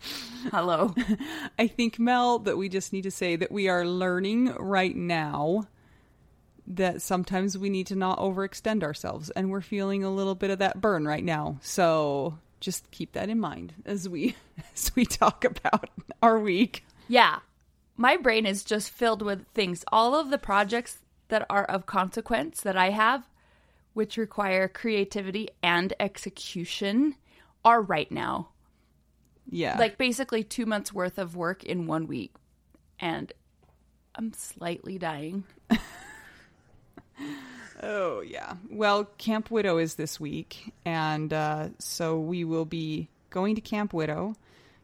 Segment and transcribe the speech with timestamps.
[0.50, 0.94] hello.
[1.58, 5.68] I think, Mel, that we just need to say that we are learning right now
[6.66, 9.30] that sometimes we need to not overextend ourselves.
[9.30, 11.58] And we're feeling a little bit of that burn right now.
[11.62, 14.36] So just keep that in mind as we
[14.74, 15.90] as we talk about
[16.22, 16.84] our week.
[17.08, 17.38] Yeah,
[17.96, 19.84] my brain is just filled with things.
[19.90, 20.98] All of the projects
[21.28, 23.28] that are of consequence that I have,
[23.94, 27.16] which require creativity and execution,
[27.64, 28.48] are right now.
[29.50, 29.78] Yeah.
[29.78, 32.34] Like basically two months worth of work in one week.
[33.00, 33.32] And
[34.14, 35.44] I'm slightly dying.
[37.82, 38.54] Oh, yeah.
[38.70, 40.72] Well, Camp Widow is this week.
[40.84, 44.34] And uh, so we will be going to Camp Widow,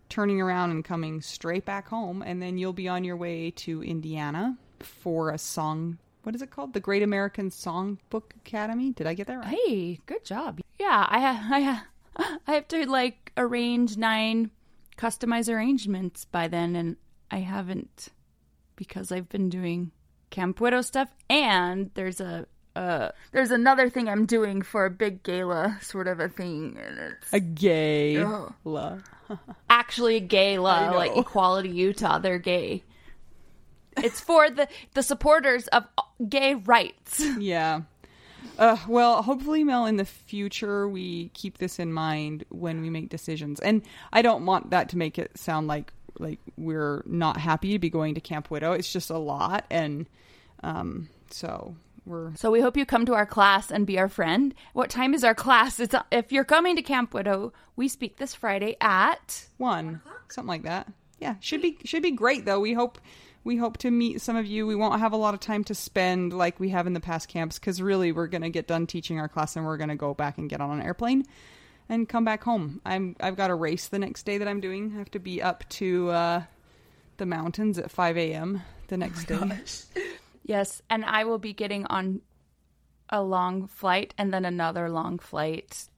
[0.08, 2.22] turning around and coming straight back home.
[2.22, 5.98] And then you'll be on your way to Indiana for a song.
[6.22, 6.72] What is it called?
[6.72, 8.92] The Great American Songbook Academy?
[8.92, 9.58] Did I get that right?
[9.66, 10.60] Hey, good job.
[10.78, 11.18] Yeah, I
[11.50, 11.82] I
[12.46, 14.50] I have to like arrange nine
[14.96, 16.96] customized arrangements by then, and
[17.30, 18.08] I haven't
[18.76, 19.90] because I've been doing
[20.30, 25.22] Camp Widow stuff, and there's a uh there's another thing I'm doing for a big
[25.22, 28.24] gala sort of a thing, and it's A gay.
[28.64, 28.98] La.
[29.70, 32.18] actually a gala like Equality Utah.
[32.18, 32.82] They're gay.
[33.96, 35.84] It's for the the supporters of
[36.28, 37.24] gay rights.
[37.38, 37.82] Yeah.
[38.58, 43.08] Uh, well, hopefully, Mel, in the future, we keep this in mind when we make
[43.08, 43.60] decisions.
[43.60, 43.82] And
[44.12, 47.90] I don't want that to make it sound like like we're not happy to be
[47.90, 48.72] going to Camp Widow.
[48.72, 50.06] It's just a lot, and
[50.62, 51.74] um, so
[52.06, 54.54] we're So we hope you come to our class and be our friend.
[54.74, 55.80] What time is our class?
[55.80, 60.64] It's if you're coming to Camp Widow, we speak this Friday at one something like
[60.64, 60.92] that.
[61.18, 62.60] Yeah, should be should be great though.
[62.60, 63.00] We hope
[63.44, 64.66] we hope to meet some of you.
[64.66, 67.28] We won't have a lot of time to spend like we have in the past
[67.28, 70.38] camps because really we're gonna get done teaching our class and we're gonna go back
[70.38, 71.24] and get on an airplane
[71.88, 72.80] and come back home.
[72.84, 74.92] I'm I've got a race the next day that I'm doing.
[74.94, 76.42] I have to be up to uh,
[77.18, 78.62] the mountains at 5 a.m.
[78.88, 79.36] the next day.
[80.46, 82.20] Yes, and I will be getting on
[83.08, 85.88] a long flight and then another long flight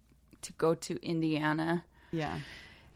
[0.42, 1.84] to go to Indiana.
[2.12, 2.38] Yeah.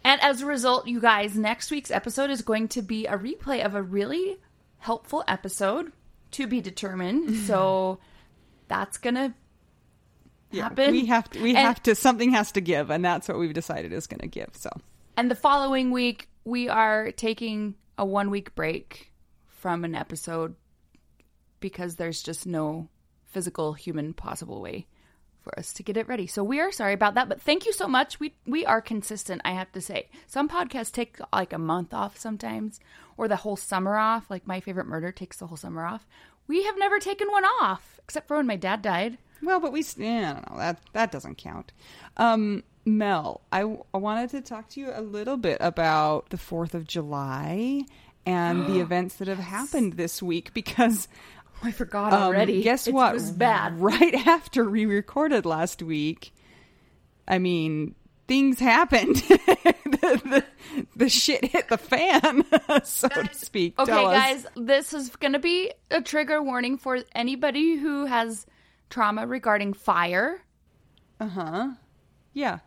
[0.05, 3.65] And as a result, you guys, next week's episode is going to be a replay
[3.65, 4.39] of a really
[4.79, 5.93] helpful episode
[6.33, 7.29] to be determined.
[7.29, 7.47] Mm-hmm.
[7.47, 7.99] so
[8.69, 9.35] that's going to
[10.53, 10.93] Yeah, happen.
[10.93, 13.53] we have to, we And- have to something has to give, and that's what we've
[13.53, 14.51] decided is going to give.
[14.55, 14.71] So
[15.17, 19.13] And the following week, we are taking a one week break
[19.49, 20.55] from an episode
[21.61, 22.89] because there's just no
[23.27, 24.87] physical human possible way
[25.43, 26.27] for us to get it ready.
[26.27, 28.21] So we are sorry about that, but thank you so much.
[28.21, 30.09] We we are consistent, I have to say.
[30.27, 32.81] Some podcasts take like a month off sometimes
[33.17, 36.07] or the whole summer off, like my favorite murder takes the whole summer off.
[36.47, 39.19] We have never taken one off except for when my dad died.
[39.43, 40.59] Well, but we yeah, I don't know.
[40.59, 41.73] That that doesn't count.
[42.17, 43.61] Um Mel, I,
[43.93, 47.85] I wanted to talk to you a little bit about the 4th of July
[48.25, 51.09] and the events that have happened this week because
[51.63, 52.63] I forgot um, already.
[52.63, 53.13] guess It what?
[53.15, 53.81] was bad.
[53.81, 56.33] Right after we recorded last week,
[57.29, 57.95] I mean,
[58.29, 59.17] things happened.
[59.17, 60.45] the, the,
[60.97, 62.45] the shit hit the fan,
[62.85, 63.79] so to speak.
[63.79, 68.47] Okay, guys, this is going to be a trigger warning for anybody who has
[68.89, 70.43] trauma regarding fire
[71.21, 71.69] Uh huh.
[72.33, 72.59] Yeah.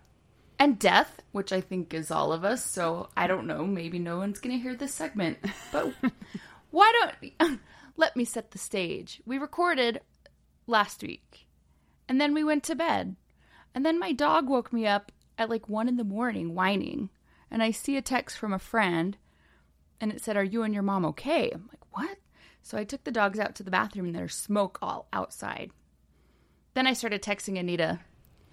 [0.60, 2.64] and death, which I think is all of us.
[2.64, 3.66] So I don't know.
[3.66, 5.38] Maybe no one's going to hear this segment.
[5.72, 5.94] But
[6.72, 6.92] why
[7.40, 7.60] don't
[7.96, 9.22] let me set the stage?
[9.26, 10.02] We recorded
[10.68, 11.48] last week,
[12.08, 13.16] and then we went to bed.
[13.76, 17.10] And then my dog woke me up at like one in the morning whining.
[17.50, 19.18] And I see a text from a friend,
[20.02, 21.52] and it said, Are you and your mom okay?
[21.52, 22.18] I'm like, What?
[22.62, 25.72] So I took the dogs out to the bathroom, and there's smoke all outside.
[26.74, 28.00] Then I started texting Anita.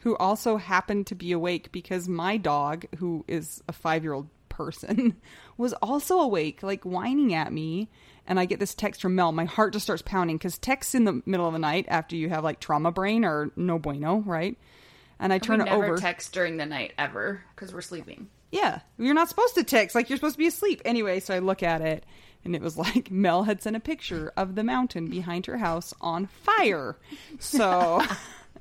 [0.00, 4.28] Who also happened to be awake because my dog, who is a five year old
[4.48, 5.16] person,
[5.56, 7.90] was also awake, like whining at me.
[8.26, 9.32] And I get this text from Mel.
[9.32, 12.28] My heart just starts pounding because texts in the middle of the night after you
[12.28, 14.56] have like trauma brain or no bueno, right?
[15.18, 15.96] And I turn we it never over.
[15.96, 18.28] text during the night ever because we're sleeping.
[18.52, 19.94] Yeah, you're not supposed to text.
[19.94, 20.82] Like you're supposed to be asleep.
[20.84, 22.04] Anyway, so I look at it
[22.44, 25.94] and it was like Mel had sent a picture of the mountain behind her house
[26.00, 26.96] on fire.
[27.38, 28.02] So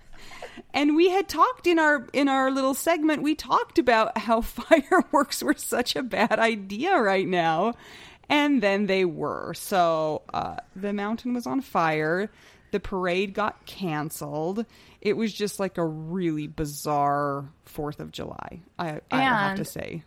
[0.73, 5.41] and we had talked in our in our little segment we talked about how fireworks
[5.41, 7.73] were such a bad idea right now.
[8.29, 9.53] And then they were.
[9.55, 12.29] So uh, the mountain was on fire.
[12.71, 14.65] The parade got canceled.
[15.01, 18.61] It was just like a really bizarre Fourth of July.
[18.77, 20.03] I, I have to say.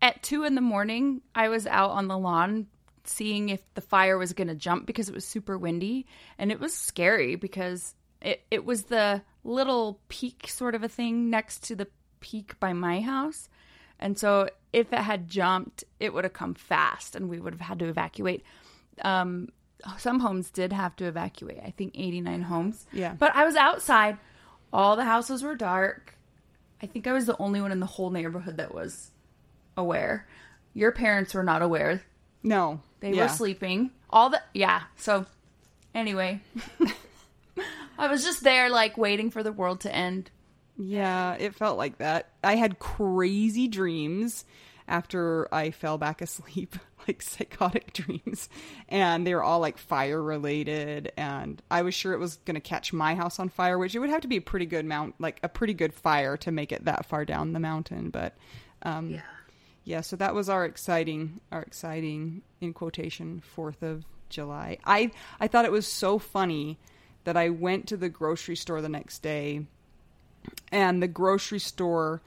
[0.00, 2.66] At two in the morning, I was out on the lawn
[3.04, 6.06] seeing if the fire was going to jump because it was super windy.
[6.38, 11.30] And it was scary because it, it was the little peak sort of a thing
[11.30, 11.88] next to the
[12.20, 13.48] peak by my house.
[13.98, 17.60] And so if it had jumped, it would have come fast and we would have
[17.62, 18.44] had to evacuate.
[19.02, 19.48] Um,
[19.98, 22.86] some homes did have to evacuate, I think 89 homes.
[22.92, 23.14] Yeah.
[23.18, 24.18] But I was outside.
[24.74, 26.14] All the houses were dark.
[26.82, 29.12] I think I was the only one in the whole neighborhood that was
[29.78, 30.26] aware.
[30.74, 32.02] Your parents were not aware.
[32.42, 32.82] No.
[33.00, 33.22] They Yeah.
[33.22, 33.92] were sleeping.
[34.10, 34.82] All the yeah.
[34.96, 35.24] So
[35.94, 36.40] anyway,
[37.98, 40.30] I was just there like waiting for the world to end.
[40.78, 42.28] Yeah, it felt like that.
[42.44, 44.44] I had crazy dreams
[44.88, 46.76] after I fell back asleep,
[47.08, 48.48] like psychotic dreams.
[48.88, 51.12] And they were all like fire related.
[51.16, 53.98] And I was sure it was going to catch my house on fire, which it
[53.98, 56.72] would have to be a pretty good mount, like a pretty good fire to make
[56.72, 58.10] it that far down the mountain.
[58.10, 58.34] But
[58.82, 59.22] um, Yeah.
[59.84, 64.78] yeah, so that was our exciting, our exciting in quotation Fourth of July.
[64.84, 65.10] I
[65.40, 66.78] I thought it was so funny
[67.24, 69.66] that I went to the grocery store the next day,
[70.70, 72.22] and the grocery store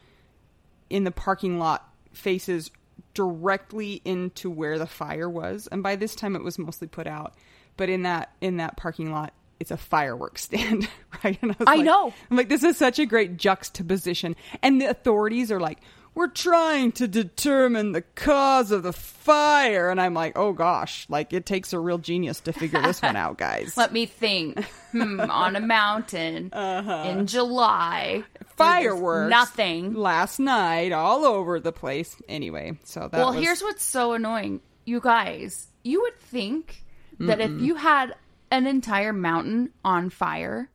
[0.89, 2.71] in the parking lot faces
[3.13, 7.33] directly into where the fire was, and by this time it was mostly put out.
[7.77, 10.87] But in that in that parking lot, it's a fireworks stand,
[11.23, 11.37] right?
[11.41, 12.13] And was I like- know.
[12.29, 14.35] I'm like, this is such a great juxtaposition.
[14.61, 15.79] And the authorities are like,
[16.19, 19.89] we're trying to determine the cause of the fire.
[19.89, 23.15] And I'm like, oh gosh, like it takes a real genius to figure this one
[23.15, 23.73] out, guys.
[23.77, 24.61] Let me think.
[24.91, 28.23] Hmm, on a mountain in July.
[28.25, 28.53] Uh-huh.
[28.57, 29.29] Fireworks.
[29.29, 29.93] Nothing.
[29.93, 32.21] Last night, all over the place.
[32.27, 34.59] Anyway, so that well, was- here's what's so annoying.
[34.83, 36.83] You guys, you would think
[37.19, 38.13] that if you had
[38.51, 40.69] an entire mountain on fire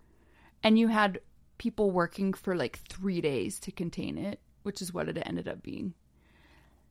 [0.62, 1.20] and you had
[1.58, 5.62] people working for like three days to contain it, which is what it ended up
[5.62, 5.94] being,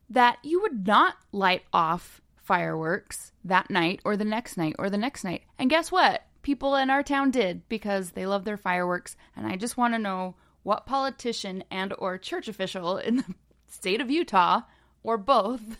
[0.08, 4.98] that you would not light off fireworks that night or the next night or the
[4.98, 5.42] next night.
[5.58, 6.24] And guess what?
[6.42, 9.16] People in our town did because they love their fireworks.
[9.36, 13.24] And I just want to know what politician and or church official in the
[13.66, 14.62] state of Utah
[15.02, 15.78] or both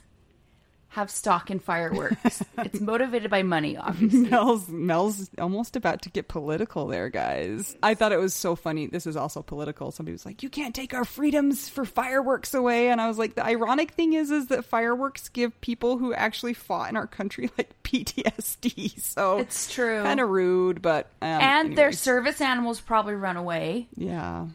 [0.89, 2.43] have stock in fireworks.
[2.59, 4.29] it's motivated by money, obviously.
[4.31, 7.77] Mel's Mel's almost about to get political there, guys.
[7.83, 8.87] I thought it was so funny.
[8.87, 9.91] This is also political.
[9.91, 13.35] Somebody was like, "You can't take our freedoms for fireworks away," and I was like,
[13.35, 17.51] "The ironic thing is, is that fireworks give people who actually fought in our country
[17.59, 20.03] like PTSD." So It's true.
[20.03, 23.89] kind of rude, but um, and their service animals probably run away.
[23.97, 24.47] yeah,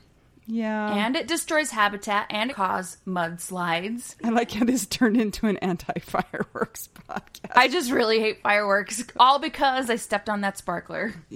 [0.51, 1.05] Yeah.
[1.05, 4.15] And it destroys habitat and it causes mudslides.
[4.23, 7.51] I like how this turned into an anti fireworks podcast.
[7.53, 11.13] I just really hate fireworks, all because I stepped on that sparkler.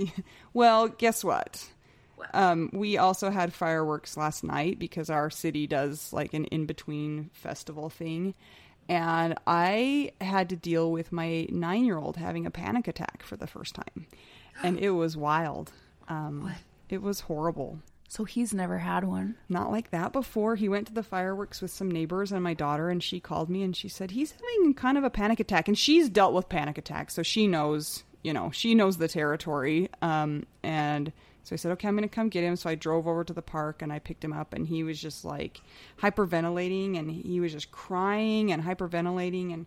[0.56, 1.68] Well, guess what?
[2.32, 7.32] Um, we also had fireworks last night because our city does like an in between
[7.34, 8.36] festival thing.
[8.88, 13.36] And I had to deal with my nine year old having a panic attack for
[13.36, 14.06] the first time.
[14.62, 15.72] And it was wild.
[16.08, 16.54] Um,
[16.88, 17.80] it was horrible.
[18.14, 19.38] So he's never had one.
[19.50, 20.56] Not like that before.
[20.56, 23.64] He went to the fireworks with some neighbors and my daughter, and she called me
[23.64, 25.68] and she said he's having kind of a panic attack.
[25.68, 29.90] And she's dealt with panic attacks, so she knows, you know, she knows the territory.
[30.04, 32.56] Um, and so I said, okay, I'm going to come get him.
[32.56, 35.02] So I drove over to the park and I picked him up, and he was
[35.02, 35.62] just like
[36.00, 39.66] hyperventilating, and he was just crying and hyperventilating, and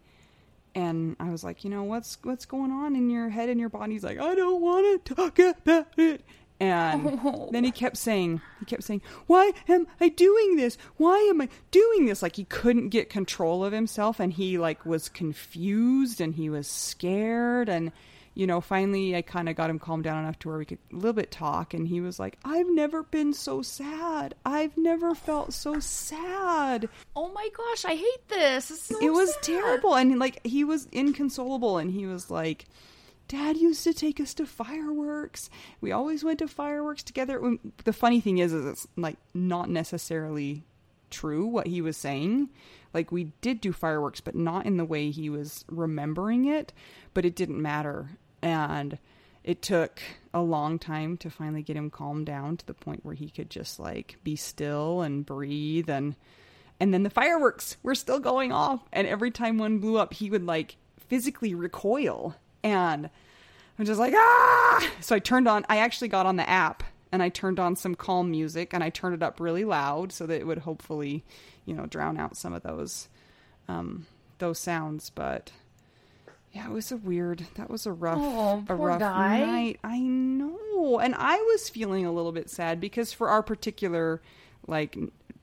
[0.76, 3.70] and I was like, you know, what's what's going on in your head and your
[3.70, 3.94] body?
[3.94, 6.24] He's like, I don't want to talk about it.
[6.58, 7.48] And Oh.
[7.52, 10.78] then he kept saying, he kept saying, why am I doing this?
[10.96, 12.22] Why am I doing this?
[12.22, 16.66] Like he couldn't get control of himself, and he like was confused and he was
[16.68, 17.92] scared and.
[18.38, 20.76] You know, finally, I kind of got him calmed down enough to where we could
[20.92, 24.34] a little bit talk, and he was like, "I've never been so sad.
[24.44, 28.68] I've never felt so sad." Oh my gosh, I hate this.
[28.68, 29.42] This is so it was sad.
[29.42, 32.66] terrible and like he was inconsolable and he was like
[33.28, 35.50] dad used to take us to fireworks.
[35.80, 37.44] We always went to fireworks together.
[37.44, 40.64] Um, the funny thing is is it's like not necessarily
[41.10, 42.50] true what he was saying.
[42.92, 46.72] Like we did do fireworks but not in the way he was remembering it
[47.14, 48.10] but it didn't matter.
[48.42, 48.98] And
[49.42, 50.00] it took
[50.34, 53.50] a long time to finally get him calmed down to the point where he could
[53.50, 55.88] just like be still and breathe.
[55.90, 56.16] And
[56.78, 58.80] and then the fireworks were still going off.
[58.92, 60.76] And every time one blew up he would like
[61.08, 62.34] physically recoil
[62.66, 63.10] and
[63.78, 64.90] i'm just like ah!
[65.00, 66.82] So i turned on i actually got on the app
[67.12, 70.26] and i turned on some calm music and i turned it up really loud so
[70.26, 71.24] that it would hopefully
[71.64, 73.08] you know drown out some of those
[73.68, 74.06] um
[74.38, 75.10] those sounds.
[75.10, 75.50] But
[76.52, 79.38] yeah it was a weird that was a rough Oh, a rough guy.
[79.40, 79.80] night.
[79.84, 80.98] I know.
[81.00, 84.20] And i was feeling a little bit sad because for our particular
[84.66, 84.96] like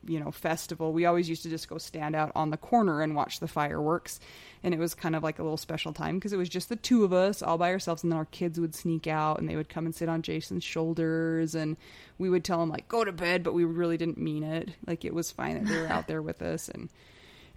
[0.06, 3.14] you know festival we always used to just go stand out on the corner and
[3.14, 4.20] watch the fireworks.
[4.62, 6.76] And it was kind of like a little special time because it was just the
[6.76, 8.02] two of us all by ourselves.
[8.02, 10.64] And then our kids would sneak out and they would come and sit on jason's
[10.64, 11.54] shoulders.
[11.54, 11.76] And
[12.18, 14.70] we would tell them like go to bed but we really didn't mean it.
[14.86, 16.68] Like it was fine that they were out there with us.
[16.68, 16.88] And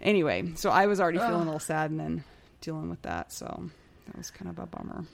[0.00, 2.24] anyway so i was already feeling a little sad and then
[2.60, 3.32] dealing with that.
[3.32, 3.70] So
[4.06, 5.04] that was kind of a bummer.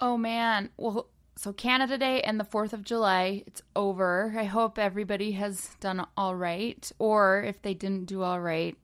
[0.00, 0.70] Oh man.
[0.76, 1.06] Well,
[1.36, 4.34] so Canada Day and the 4th of July, it's over.
[4.36, 8.76] I hope everybody has done all right or if they didn't do all right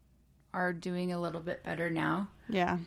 [0.55, 2.29] are doing a little bit better now.
[2.49, 2.79] yeah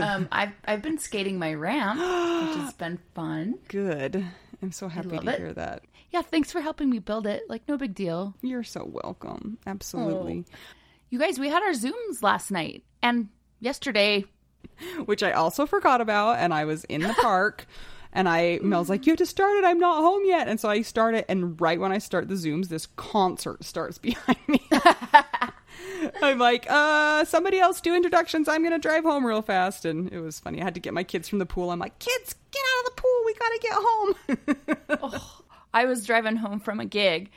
[0.00, 3.58] Um I've I've been skating my ramp, which has been fun.
[3.68, 4.24] good
[4.60, 5.38] i'm so happy to it.
[5.38, 7.42] hear that Yeah, thanks for helping me build it.
[7.48, 8.34] Like no big deal.
[8.42, 10.46] you're so welcome absolutely
[11.10, 13.28] You guys, we had our Zooms last night and
[13.60, 14.24] yesterday.
[15.04, 16.38] which I also forgot about.
[16.38, 17.66] And I was in the park,
[18.12, 19.64] and I Mel's like, "You have to start it.
[19.64, 22.34] I'm not home yet." And so I start it, and right when I start the
[22.34, 24.60] zooms, this concert starts behind me.
[26.22, 28.48] I'm like, "Uh, somebody else do introductions.
[28.48, 30.60] I'm gonna drive home real fast." And it was funny.
[30.60, 31.70] I had to get my kids from the pool.
[31.70, 33.22] I'm like, "Kids, get out of the pool.
[33.26, 33.72] We gotta get
[35.00, 35.12] home."
[35.74, 37.30] I was driving home from a gig.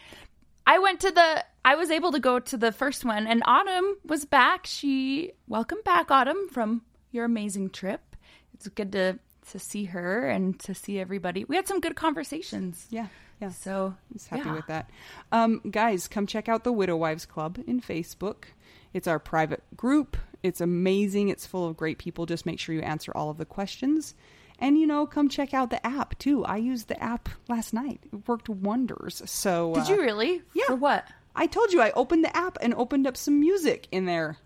[0.66, 3.98] I went to the I was able to go to the first one and Autumn
[4.06, 4.66] was back.
[4.66, 8.16] She welcome back Autumn from your amazing trip.
[8.54, 9.20] It's good to
[9.52, 11.44] to see her and to see everybody.
[11.44, 12.88] We had some good conversations.
[12.90, 13.08] yeah,
[13.40, 13.50] yeah.
[13.50, 14.56] So, I was happy yeah.
[14.56, 14.90] with that.
[15.32, 18.46] Um, guys, come check out the Widow Wives Club in Facebook.
[18.94, 20.18] It's our private group.
[20.44, 21.30] It's amazing.
[21.30, 22.26] It's full of great people.
[22.26, 24.16] Just make sure you answer all of the questions.
[24.60, 26.46] And, you know, come check out the app too.
[26.46, 28.02] I used the app last night.
[28.12, 29.22] It worked wonders.
[29.26, 30.42] So, Did uh, you really?
[30.54, 30.68] yeah.
[30.68, 31.08] For what?
[31.36, 34.38] I told you I opened the app and opened up some music in there.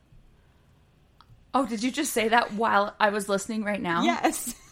[1.53, 4.03] Oh, did you just say that while I was listening right now?
[4.03, 4.53] Yes.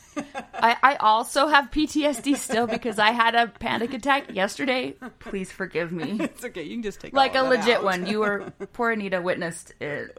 [0.54, 4.96] I, I also have PTSD still because I had a panic attack yesterday.
[5.20, 6.18] Please forgive me.
[6.22, 6.64] it's okay.
[6.64, 7.84] You can just take Like a legit out.
[7.84, 8.06] one.
[8.06, 10.18] You were poor Anita witnessed it.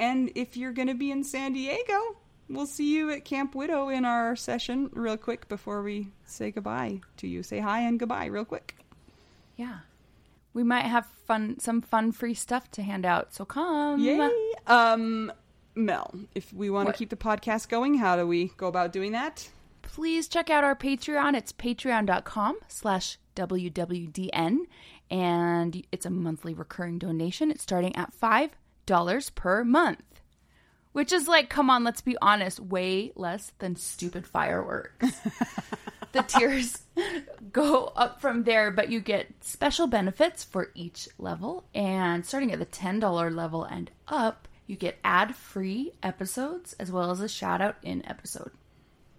[0.00, 2.16] And if you're going to be in San Diego,
[2.48, 7.00] we'll see you at Camp Widow in our session real quick before we say goodbye
[7.18, 7.42] to you.
[7.42, 8.74] Say hi and goodbye real quick.
[9.56, 9.78] Yeah.
[10.54, 13.34] We might have fun some fun free stuff to hand out.
[13.34, 14.00] So come.
[14.00, 14.30] Yay!
[14.66, 15.30] Um,
[15.76, 19.12] Mel, if we want to keep the podcast going, how do we go about doing
[19.12, 19.48] that?
[19.82, 21.36] Please check out our Patreon.
[21.36, 24.58] It's patreon.com slash WWDN.
[25.10, 27.50] And it's a monthly recurring donation.
[27.50, 30.02] It's starting at $5 per month.
[30.92, 35.12] Which is like, come on, let's be honest, way less than stupid fireworks.
[36.12, 36.84] the tiers
[37.52, 41.64] go up from there, but you get special benefits for each level.
[41.74, 47.10] And starting at the $10 level and up, you get ad free episodes as well
[47.10, 48.50] as a shout out in episode.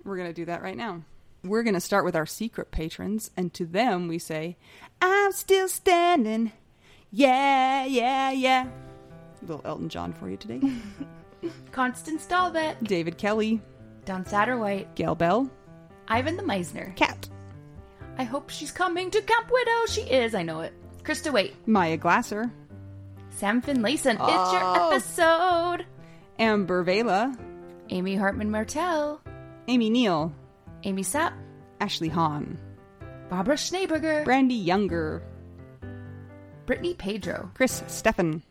[0.03, 1.03] We're going to do that right now.
[1.43, 4.57] We're going to start with our secret patrons, and to them we say,
[5.01, 6.51] I'm still standing.
[7.11, 8.67] Yeah, yeah, yeah.
[9.41, 10.61] little Elton John for you today.
[11.71, 13.61] Constance Dahlvet, David Kelly,
[14.05, 15.49] Don Satterwhite, Gail Bell,
[16.07, 16.95] Ivan the Meisner.
[16.95, 17.29] Kat,
[18.17, 19.85] I hope she's coming to Camp Widow.
[19.87, 20.73] She is, I know it.
[21.03, 22.51] Krista Waite, Maya Glasser,
[23.37, 24.15] Sam Finlayson.
[24.15, 24.51] It's Oh.
[24.53, 25.85] your episode.
[26.39, 27.35] Amber Vela,
[27.89, 29.21] Amy Hartman Martell,
[29.67, 30.33] Amy Neal,
[30.83, 31.33] Amy Sapp,
[31.79, 32.59] Ashley Hahn,
[33.29, 35.21] Barbara Schneeberger, Brandy Younger,
[36.65, 38.41] Brittany Pedro, Chris Steffen,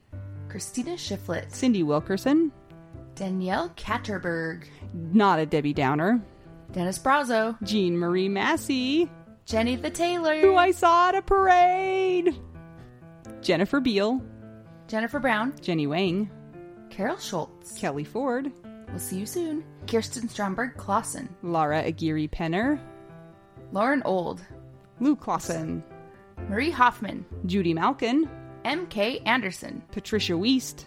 [0.48, 2.50] Christina Shiflett, Cindy Wilkerson,
[3.14, 6.20] Danielle Katterberg, not a Debbie Downer,
[6.72, 9.08] Dennis Brazo, Jean Marie Massey,
[9.44, 12.36] Jenny the Taylor, who I saw at a parade,
[13.42, 14.20] Jennifer Beal,
[14.88, 16.30] Jennifer Brown, Jenny Wang,
[16.90, 17.76] Carol Schultz.
[17.78, 18.50] Kelly Ford,
[18.88, 19.64] We'll see you soon.
[19.88, 22.78] Kirsten Stromberg Clausen, Laura Aguirre Penner,
[23.72, 24.40] Lauren Old,
[25.00, 25.82] Lou Clausen,
[26.48, 28.28] Marie Hoffman, Judy Malkin,
[28.64, 29.18] M.K.
[29.20, 30.84] Anderson, Patricia Weist,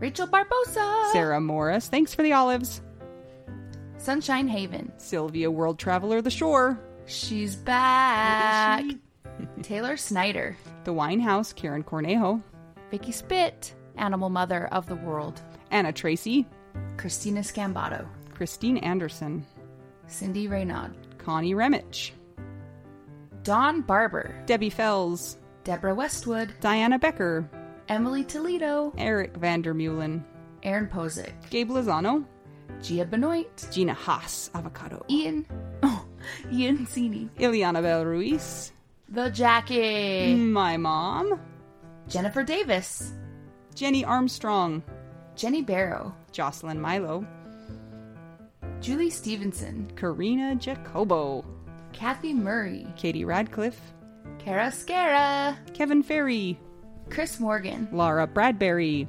[0.00, 2.80] Rachel Barbosa, Sarah Morris, thanks for the olives,
[3.98, 4.90] Sunshine Haven.
[4.96, 8.84] Sylvia World Traveler the Shore, She's back.
[9.62, 12.42] Taylor Snyder, The Wine House, Karen Cornejo,
[12.92, 16.46] Vicky Spit, Animal Mother of the World, Anna Tracy,
[16.98, 19.46] Christina Scambato, Christine Anderson,
[20.08, 22.10] Cindy Raynaud, Connie Remich,
[23.44, 27.48] Dawn Barber, Debbie Fells, Deborah Westwood, Diana Becker,
[27.88, 30.22] Emily Toledo, Eric Vandermeulen,
[30.62, 32.26] Aaron Posick, Gabe Lozano,
[32.82, 35.46] Gia Benoit, Gina Haas, Avocado, Ian,
[35.82, 36.04] oh,
[36.52, 37.30] Ian Cini.
[37.38, 38.70] Ileana Bel Ruiz,
[39.08, 41.40] The Jackie, my mom,
[42.12, 43.14] Jennifer Davis,
[43.74, 44.82] Jenny Armstrong,
[45.34, 47.26] Jenny Barrow, Jocelyn Milo,
[48.82, 51.42] Julie Stevenson, Karina Jacobo,
[51.94, 53.80] Kathy Murray, Katie Radcliffe,
[54.38, 56.60] Kara Scara, Kevin Ferry,
[57.08, 59.08] Chris Morgan, Laura Bradbury,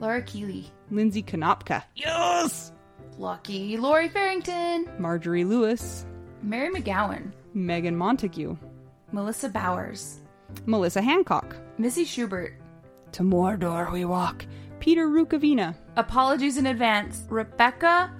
[0.00, 2.72] Laura Keeley, Lindsay Konopka, yes,
[3.18, 6.06] Lucky Lori Farrington, Marjorie Lewis,
[6.42, 8.56] Mary McGowan, Megan Montague,
[9.12, 10.18] Melissa Bowers,
[10.66, 12.54] Melissa Hancock, Missy Schubert.
[13.12, 14.46] To Mordor we walk,
[14.80, 15.74] Peter Rukavina.
[15.96, 17.24] Apologies in advance.
[17.28, 18.12] Rebecca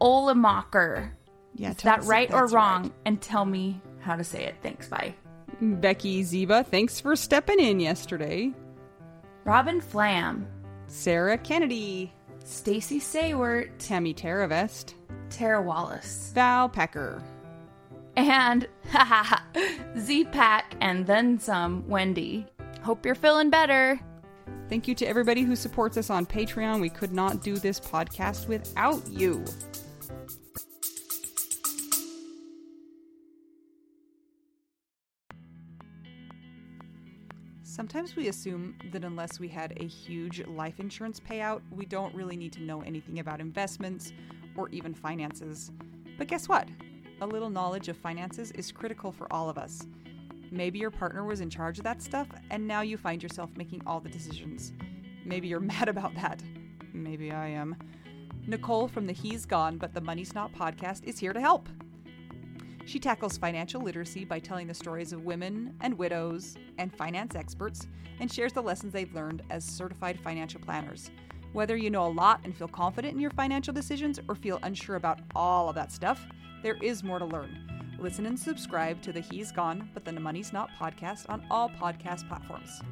[0.00, 1.10] Olemacher.
[1.54, 2.92] Yeah, Is that right or wrong?
[3.04, 4.56] And tell me how to say it.
[4.62, 4.88] Thanks.
[4.88, 5.14] Bye.
[5.60, 8.52] Becky Ziba, thanks for stepping in yesterday.
[9.44, 10.46] Robin Flam,
[10.86, 12.12] Sarah Kennedy,
[12.44, 14.94] Stacy Saywert, Tammy Teravest,
[15.30, 17.22] Tara Wallace, Val Pecker,
[18.16, 18.66] and
[19.98, 22.46] Z Pack, and then some Wendy.
[22.82, 24.00] Hope you're feeling better.
[24.68, 26.80] Thank you to everybody who supports us on Patreon.
[26.80, 29.44] We could not do this podcast without you.
[37.62, 42.36] Sometimes we assume that unless we had a huge life insurance payout, we don't really
[42.36, 44.12] need to know anything about investments
[44.56, 45.70] or even finances.
[46.18, 46.68] But guess what?
[47.20, 49.86] A little knowledge of finances is critical for all of us.
[50.52, 53.80] Maybe your partner was in charge of that stuff, and now you find yourself making
[53.86, 54.74] all the decisions.
[55.24, 56.42] Maybe you're mad about that.
[56.92, 57.74] Maybe I am.
[58.46, 61.70] Nicole from the He's Gone But the Money's Not podcast is here to help.
[62.84, 67.86] She tackles financial literacy by telling the stories of women and widows and finance experts
[68.20, 71.10] and shares the lessons they've learned as certified financial planners.
[71.54, 74.96] Whether you know a lot and feel confident in your financial decisions or feel unsure
[74.96, 76.26] about all of that stuff,
[76.62, 77.81] there is more to learn.
[78.02, 82.26] Listen and subscribe to the He's Gone But the Money's Not podcast on all podcast
[82.26, 82.82] platforms.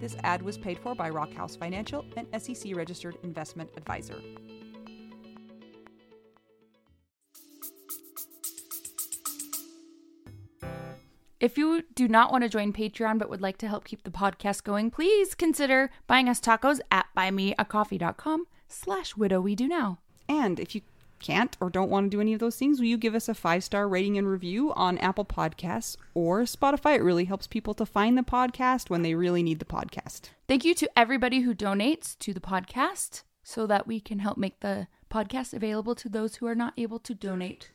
[0.00, 4.20] This ad was paid for by Rockhouse Financial, an SEC registered investment advisor.
[11.38, 14.10] If you do not want to join Patreon but would like to help keep the
[14.10, 20.00] podcast going, please consider buying us tacos at buymeacoffee.com slash widow we do now.
[20.28, 20.80] And if you
[21.18, 23.34] can't or don't want to do any of those things, will you give us a
[23.34, 26.96] five star rating and review on Apple Podcasts or Spotify?
[26.96, 30.30] It really helps people to find the podcast when they really need the podcast.
[30.46, 34.60] Thank you to everybody who donates to the podcast so that we can help make
[34.60, 37.70] the podcast available to those who are not able to donate.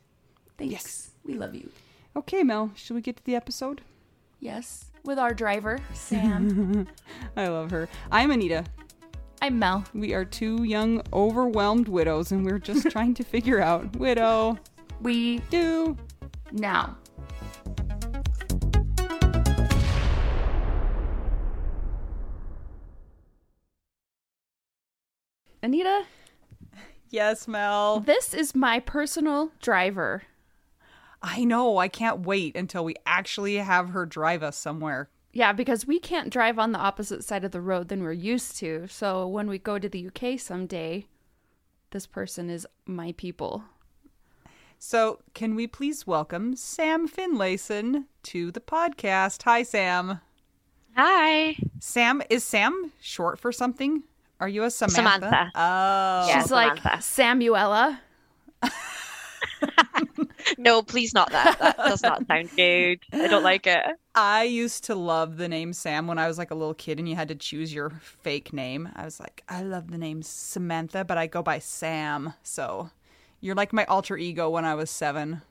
[0.57, 0.71] Thanks.
[0.71, 1.11] Yes.
[1.25, 1.69] We love you.
[2.15, 3.81] Okay, Mel, should we get to the episode?
[4.39, 4.85] Yes.
[5.03, 6.87] With our driver, Sam.
[7.35, 7.89] I love her.
[8.11, 8.65] I'm Anita.
[9.43, 9.83] I'm Mel.
[9.93, 14.57] We are two young, overwhelmed widows, and we're just trying to figure out widow.
[15.01, 15.97] We do
[16.53, 16.95] now.
[25.61, 26.05] Anita?
[27.09, 27.99] Yes, Mel.
[27.99, 30.23] This is my personal driver.
[31.21, 31.79] I know.
[31.79, 35.09] I can't wait until we actually have her drive us somewhere.
[35.33, 38.55] Yeah, because we can't drive on the opposite side of the road than we're used
[38.57, 38.87] to.
[38.87, 41.07] So when we go to the UK someday,
[41.89, 43.63] this person is my people.
[44.77, 49.43] So, can we please welcome Sam Finlayson to the podcast?
[49.43, 50.19] Hi, Sam.
[50.97, 51.55] Hi.
[51.79, 54.03] Sam, is Sam short for something?
[54.41, 54.95] Are you a Samantha?
[54.95, 55.51] Samantha.
[55.55, 56.27] Oh.
[56.27, 56.41] Yeah.
[56.41, 57.99] She's like Samuela.
[60.57, 61.57] No, please not that.
[61.59, 62.99] That does not sound good.
[63.11, 63.85] I don't like it.
[64.15, 67.09] I used to love the name Sam when I was like a little kid and
[67.09, 67.89] you had to choose your
[68.21, 68.89] fake name.
[68.95, 72.33] I was like, I love the name Samantha, but I go by Sam.
[72.43, 72.91] So
[73.41, 75.41] you're like my alter ego when I was seven.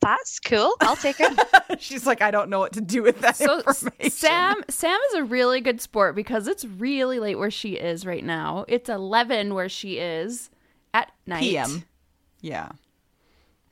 [0.00, 0.74] That's cool.
[0.80, 1.38] I'll take it.
[1.80, 4.10] She's like, I don't know what to do with that So information.
[4.10, 8.24] Sam Sam is a really good sport because it's really late where she is right
[8.24, 8.64] now.
[8.68, 10.50] It's 11 where she is
[10.94, 11.40] at night.
[11.40, 11.84] PM.
[12.40, 12.70] Yeah.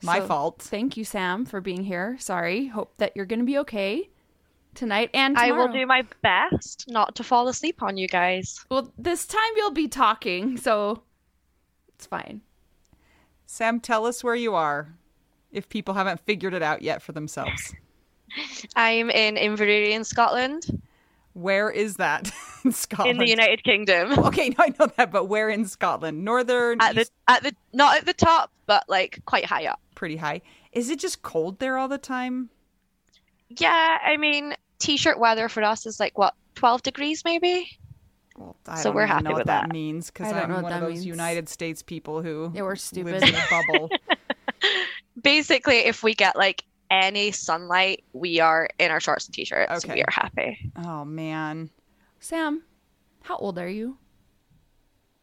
[0.03, 0.61] My So, fault.
[0.61, 2.17] Thank you Sam for being here.
[2.19, 2.67] Sorry.
[2.67, 4.09] Hope that you're going to be okay
[4.75, 5.63] tonight and tomorrow.
[5.63, 8.63] I will do my best not to fall asleep on you guys.
[8.69, 11.01] Well, this time you'll be talking, so
[11.89, 12.41] it's fine.
[13.47, 14.93] Sam, tell us where you are
[15.51, 17.73] if people haven't figured it out yet for themselves.
[18.75, 20.81] I'm in Inverurie in Scotland,
[21.37, 22.31] Where is that
[22.65, 23.11] in Scotland?
[23.11, 24.11] in the United Kingdom.
[24.25, 26.25] Okay, no, I know that, but where in Scotland?
[26.25, 29.79] Northern, At the at the not at the top, but like quite high up.
[29.95, 30.41] pretty high.
[30.71, 32.49] Is it just cold there all the time?
[33.49, 37.69] Yeah, I mean, t-shirt weather for us is like what, 12 degrees maybe?
[38.35, 39.73] Well, I So don't we're even happy know what with that, that.
[39.73, 41.05] means because I don't I'm know what one of that those means.
[41.05, 43.23] United States people who Yeah, we're lives stupid.
[43.23, 43.89] in a bubble.
[45.21, 49.85] Basically, if we get like any sunlight, we are in our shorts and t-shirts.
[49.85, 49.95] Okay.
[49.95, 50.71] We are happy.
[50.85, 51.69] oh man,
[52.19, 52.63] Sam,
[53.21, 53.97] how old are you?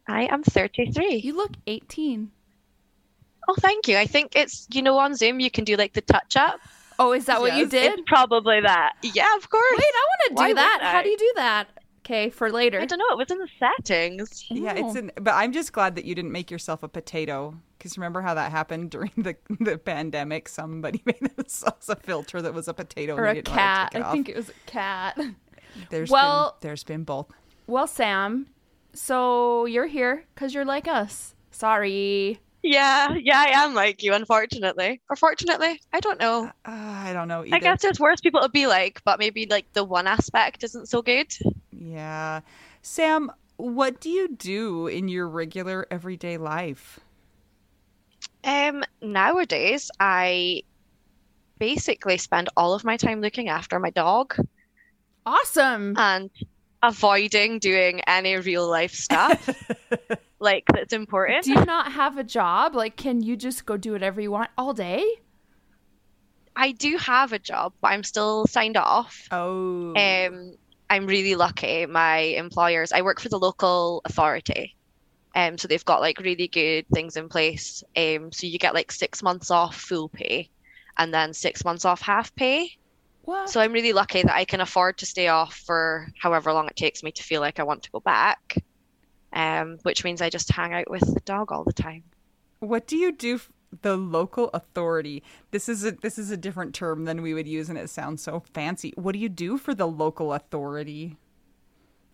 [0.07, 1.17] I am 33.
[1.17, 2.31] You look 18.
[3.49, 3.97] Oh, thank you.
[3.97, 6.61] I think it's, you know, on Zoom, you can do like the touch up.
[6.99, 7.93] Oh, is that what you did?
[7.93, 8.93] It's probably that.
[9.03, 9.77] Yeah, of course.
[9.77, 10.79] Wait, I want to Why do that.
[10.83, 11.69] How do you do that?
[12.01, 12.81] Okay, for later.
[12.81, 13.09] I don't know.
[13.11, 14.45] It was in the settings.
[14.51, 14.55] Oh.
[14.55, 14.99] yeah, it's Oh.
[14.99, 15.13] in.
[15.21, 18.51] But I'm just glad that you didn't make yourself a potato because remember how that
[18.51, 20.49] happened during the the pandemic?
[20.49, 23.63] Somebody made themselves a filter that was a potato or and a they didn't know
[23.63, 23.93] how to cat.
[23.93, 25.19] take it I think it was a cat.
[25.91, 27.27] There's Well- been, there's been both.
[27.67, 28.47] Well, Sam,
[28.95, 31.35] so you're here because you're like us.
[31.51, 32.41] Sorry.
[32.63, 35.01] Yeah, yeah, I am like you, unfortunately.
[35.11, 36.47] Or fortunately, I don't know.
[36.65, 37.57] Uh, I don't know either.
[37.57, 40.89] I guess there's worse people to be like, but maybe like the one aspect isn't
[40.89, 41.31] so good.
[41.73, 42.41] Yeah.
[42.81, 47.01] Sam, what do you do in your regular everyday life?
[48.45, 50.63] Um, nowadays, I
[51.59, 54.37] basically spend all of my time looking after my dog
[55.25, 55.95] Awesome.
[55.97, 56.31] and
[56.83, 59.49] avoiding doing any real life stuff
[60.41, 61.45] like that's important.
[61.45, 62.75] do you not have a job?
[62.75, 65.05] Like, can you just go do whatever you want all day?
[66.55, 69.27] I do have a job, but I'm still signed off.
[69.31, 69.95] Oh.
[69.97, 70.55] Um,
[70.91, 71.87] I'm really lucky.
[71.87, 74.77] My employers, I work for the local authority.
[75.35, 77.83] Um, so they've got like really good things in place.
[77.97, 80.49] Um, so you get like six months off full pay
[80.97, 82.71] and then six months off half pay.
[83.23, 83.49] What?
[83.51, 86.77] So I'm really lucky that I can afford to stay off for however long it
[86.77, 88.63] takes me to feel like I want to go back.
[89.33, 92.05] Um, which means I just hang out with the dog all the time.
[92.61, 93.51] What do you do f-
[93.83, 95.25] the local authority?
[95.51, 98.23] This is a this is a different term than we would use and it sounds
[98.23, 98.93] so fancy.
[98.97, 101.17] What do you do for the local authority?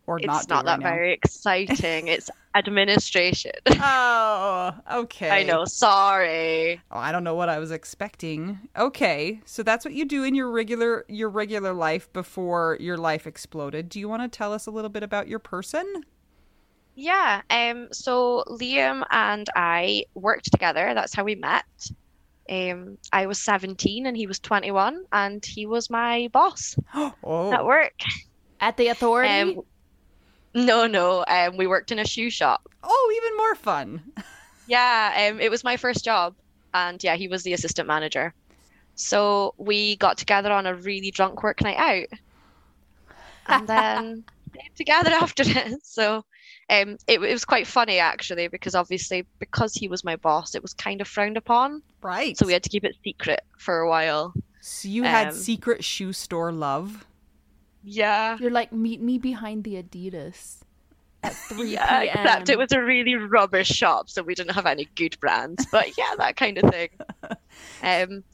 [0.06, 0.90] Or It's not not, do that right now?
[0.90, 2.08] very exciting.
[2.08, 3.52] it's administration.
[3.80, 5.30] Oh, okay.
[5.30, 5.64] I know.
[5.64, 6.80] Sorry.
[6.90, 8.58] Oh, I don't know what I was expecting.
[8.76, 13.26] Okay, so that's what you do in your regular your regular life before your life
[13.26, 13.88] exploded.
[13.88, 16.04] Do you want to tell us a little bit about your person?
[16.96, 20.92] Yeah, um, so Liam and I worked together.
[20.92, 21.64] That's how we met.
[22.50, 27.64] Um, I was 17 and he was 21, and he was my boss Oh, at
[27.64, 27.94] work.
[28.60, 29.56] At the authority?
[29.56, 29.60] Um,
[30.54, 32.68] no, no, um, we worked in a shoe shop.
[32.82, 34.02] oh, even more fun.
[34.66, 36.36] Yeah, um, it was my first job,
[36.72, 38.32] and yeah, he was the assistant manager.
[38.94, 43.16] So we got together on a really drunk work night out,
[43.48, 45.84] and then stayed together after it.
[45.84, 46.24] So
[46.70, 50.62] um, it, it was quite funny actually, because obviously because he was my boss, it
[50.62, 51.82] was kind of frowned upon.
[52.00, 52.38] Right.
[52.38, 54.32] So we had to keep it secret for a while.
[54.60, 57.06] So you had um, secret shoe store love.
[57.82, 58.38] Yeah.
[58.38, 60.60] You're like, meet me behind the Adidas
[61.22, 62.10] at 3 Yeah, p.m.
[62.14, 65.66] except it was a really rubbish shop, so we didn't have any good brands.
[65.66, 66.90] But yeah, that kind of thing.
[67.82, 68.24] Um,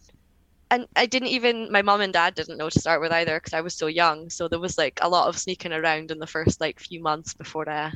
[0.71, 3.55] and I didn't even my mom and dad didn't know to start with either because
[3.55, 4.31] I was so young.
[4.31, 7.35] So there was like a lot of sneaking around in the first like few months
[7.35, 7.91] before uh,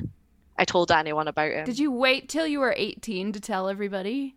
[0.57, 1.65] I told anyone about him.
[1.65, 4.35] Did you wait till you were 18 to tell everybody?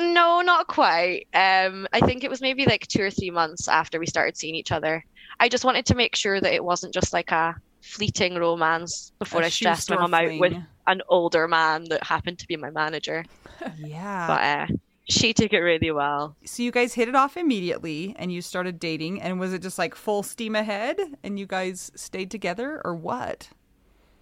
[0.00, 1.26] No, not quite.
[1.34, 4.54] Um, I think it was maybe like two or three months after we started seeing
[4.54, 5.04] each other.
[5.42, 9.42] I just wanted to make sure that it wasn't just like a fleeting romance before
[9.42, 10.54] A I stressed my mum out with
[10.86, 13.24] an older man that happened to be my manager.
[13.76, 14.26] Yeah.
[14.26, 14.76] But uh,
[15.08, 16.36] she took it really well.
[16.44, 19.78] so you guys hit it off immediately and you started dating and was it just
[19.78, 23.48] like full steam ahead and you guys stayed together or what?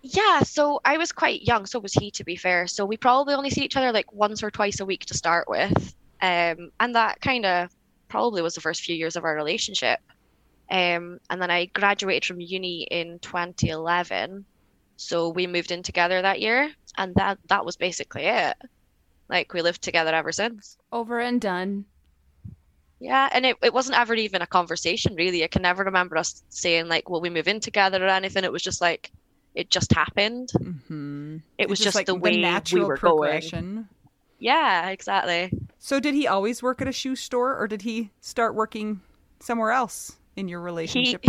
[0.02, 2.66] Yeah, so I was quite young, so was he, to be fair.
[2.66, 5.48] So we probably only see each other like once or twice a week to start
[5.48, 5.94] with.
[6.22, 7.70] Um, and that kind of
[8.08, 10.00] probably was the first few years of our relationship.
[10.70, 14.44] Um, and then I graduated from uni in 2011.
[14.96, 18.56] So we moved in together that year, and that that was basically it.
[19.28, 20.76] Like we lived together ever since.
[20.92, 21.86] Over and done.
[23.00, 25.42] Yeah, and it, it wasn't ever even a conversation really.
[25.42, 28.44] I can never remember us saying like, "Will we move in together?" or anything.
[28.44, 29.10] It was just like,
[29.54, 30.50] it just happened.
[30.54, 31.38] Mm-hmm.
[31.58, 33.88] It was just, like the way we natural were going.
[34.38, 35.52] Yeah, exactly.
[35.78, 39.00] So did he always work at a shoe store or did he start working
[39.40, 41.24] somewhere else in your He relationship?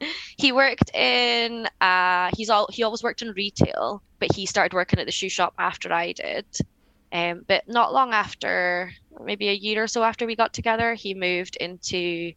[0.36, 4.98] he worked in uh he's all he always worked in retail, but he started working
[4.98, 6.46] at the shoe shop after I did.
[7.10, 11.14] Um, but not long after, maybe a year or so after we got together, he
[11.14, 12.32] moved into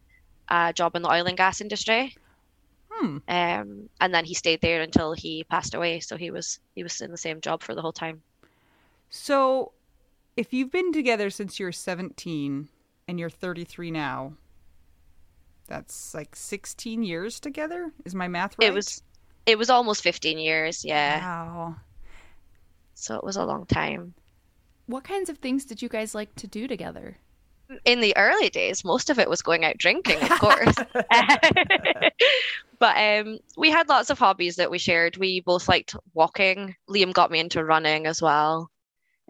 [0.48, 2.16] a job in the oil and gas industry.
[2.90, 3.18] Hmm.
[3.28, 6.00] Um, and then he stayed there until he passed away.
[6.00, 8.22] So he was he was in the same job for the whole time.
[9.10, 9.74] So
[10.38, 12.70] if you've been together since you're 17
[13.08, 14.34] and you're 33 now,
[15.72, 17.92] that's like 16 years together?
[18.04, 18.68] Is my math right?
[18.68, 19.02] It was
[19.46, 21.20] it was almost 15 years, yeah.
[21.20, 21.76] Wow.
[22.94, 24.14] So it was a long time.
[24.86, 27.18] What kinds of things did you guys like to do together?
[27.86, 30.76] in the early days, most of it was going out drinking, of course.
[32.80, 35.16] but um, we had lots of hobbies that we shared.
[35.16, 36.76] We both liked walking.
[36.90, 38.70] Liam got me into running as well.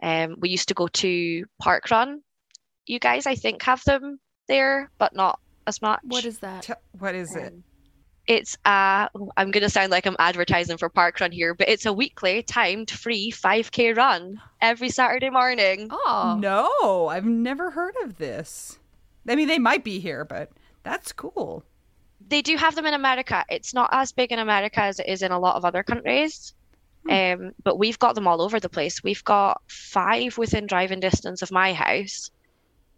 [0.02, 2.22] Um, we used to go to Park Run.
[2.86, 6.00] You guys, I think, have them there, but not as much.
[6.02, 6.62] What is that?
[6.62, 7.52] Te- what is it?
[7.52, 7.64] Um,
[8.28, 11.86] It's a, I'm going to sound like I'm advertising for Park Run here, but it's
[11.86, 15.88] a weekly timed free 5K run every Saturday morning.
[15.90, 18.78] Oh, No, I've never heard of this.
[19.28, 20.50] I mean, they might be here, but
[20.82, 21.64] that's cool.
[22.28, 23.44] they do have them in America.
[23.50, 26.54] It's not as big in America as it is in a lot of other countries.
[27.10, 29.02] Um, but we've got them all over the place.
[29.02, 32.30] We've got five within driving distance of my house.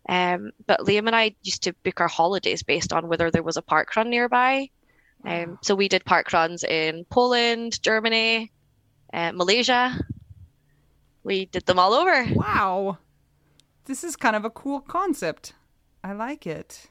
[0.09, 3.57] Um, but Liam and I used to book our holidays based on whether there was
[3.57, 4.69] a park run nearby.
[5.25, 8.53] Um, so we did park runs in Poland, Germany,
[9.13, 9.99] uh, Malaysia.
[11.23, 12.27] We did them all over.
[12.35, 12.99] Wow.
[13.87, 15.55] This is kind of a cool concept.
[16.03, 16.91] I like it.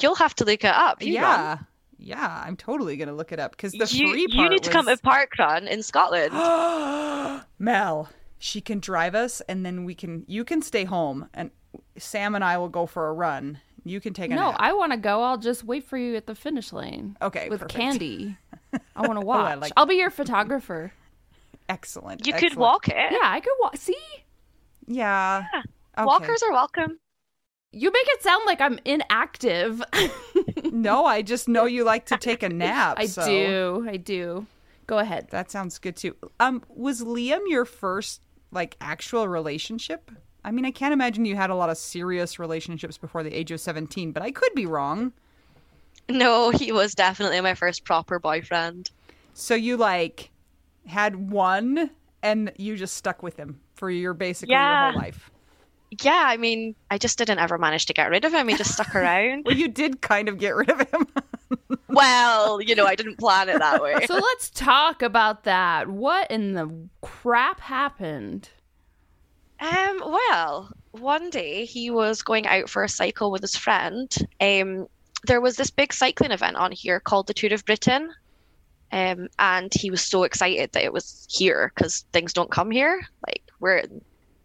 [0.00, 1.02] You'll have to look it up.
[1.02, 1.22] You run.
[1.24, 1.58] yeah.
[1.98, 4.62] Yeah, I'm totally going to look it up because the You, free you part need
[4.64, 6.32] to come to Park Run in Scotland.
[7.58, 11.50] Mel, she can drive us and then we can you can stay home and
[11.98, 13.60] Sam and I will go for a run.
[13.84, 14.56] You can take a no, nap.
[14.58, 15.22] I want to go.
[15.22, 17.16] I'll just wait for you at the finish lane.
[17.22, 17.78] Okay, with perfect.
[17.80, 18.36] candy.
[18.96, 19.52] I want to watch.
[19.52, 20.92] I like- I'll be your photographer.
[21.68, 22.26] Excellent.
[22.26, 22.94] You could walk it.
[23.12, 23.76] Yeah, I could walk.
[23.76, 23.96] See,
[24.86, 25.44] Yeah.
[25.98, 26.04] Okay.
[26.04, 26.98] Walkers are welcome.
[27.72, 29.82] you make it sound like I'm inactive.
[30.72, 32.96] No, I just know you like to take a nap.
[33.00, 33.86] I so do.
[33.88, 34.46] I do.
[34.86, 35.28] Go ahead.
[35.30, 36.14] That sounds good too.
[36.40, 40.10] Um, was Liam your first like actual relationship?
[40.46, 43.50] I mean, I can't imagine you had a lot of serious relationships before the age
[43.50, 45.12] of seventeen, but I could be wrong.
[46.08, 48.92] No, he was definitely my first proper boyfriend.
[49.34, 50.30] So you like
[50.86, 51.90] had one
[52.22, 55.30] and you just stuck with him for your basically your whole life.
[56.02, 58.46] Yeah, I mean, I just didn't ever manage to get rid of him.
[58.46, 59.46] He just stuck around.
[59.46, 61.06] Well, you did kind of get rid of him.
[61.88, 64.06] well, you know, I didn't plan it that way.
[64.06, 65.88] So let's talk about that.
[65.88, 68.50] What in the crap happened?
[69.60, 74.14] Um, well, one day he was going out for a cycle with his friend.
[74.40, 74.86] Um,
[75.26, 78.12] there was this big cycling event on here called the Tour of Britain.
[78.92, 83.00] Um, and he was so excited that it was here because things don't come here.
[83.26, 84.00] Like we're in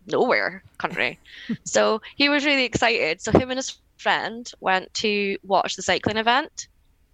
[0.08, 1.20] nowhere country.
[1.64, 3.22] so he was really excited.
[3.22, 6.68] So him and his friend went to watch the cycling event.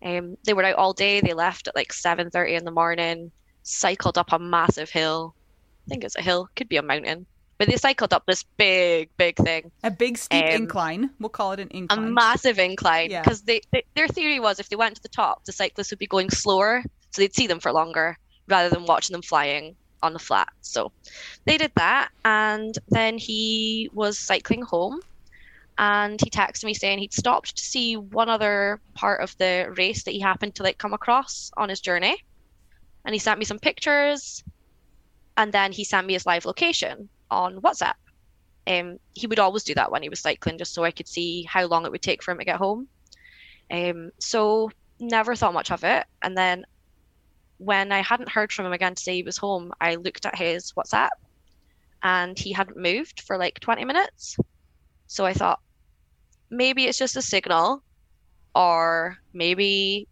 [0.04, 1.20] Um, they were out all day.
[1.20, 3.32] They left at like seven thirty in the morning.
[3.64, 5.36] Cycled up a massive hill.
[5.86, 7.26] I think it's a hill, could be a mountain.
[7.58, 11.10] But they cycled up this big, big thing, a big steep Um, incline.
[11.20, 12.00] We'll call it an incline.
[12.00, 13.10] a massive incline.
[13.10, 13.24] Yeah.
[13.24, 15.98] Because they, they, their theory was if they went to the top, the cyclists would
[16.00, 18.18] be going slower, so they'd see them for longer
[18.48, 20.50] rather than watching them flying on the flat.
[20.62, 20.92] So
[21.46, 25.02] they did that, and then he was cycling home,
[25.80, 30.04] and he texted me saying he'd stopped to see one other part of the race
[30.04, 32.24] that he happened to like come across on his journey,
[33.04, 34.44] and he sent me some pictures.
[35.38, 37.94] and then he sent me his live location on WhatsApp.
[38.68, 41.44] Um, he would always do that when he was cycling, just so I could see
[41.44, 42.88] how long it would take for him to get home.
[43.72, 46.06] Um, so never thought much of it.
[46.22, 46.66] And then
[47.58, 50.38] when I hadn't heard from him again to say he was home, I looked at
[50.38, 51.10] his WhatsApp
[52.04, 54.38] and he hadn't moved for like 20 minutes.
[55.08, 55.60] So I thought
[56.50, 57.82] maybe it's just a signal,
[58.56, 60.08] or maybe,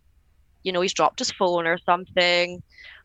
[0.63, 2.61] you know, he's dropped his phone or something.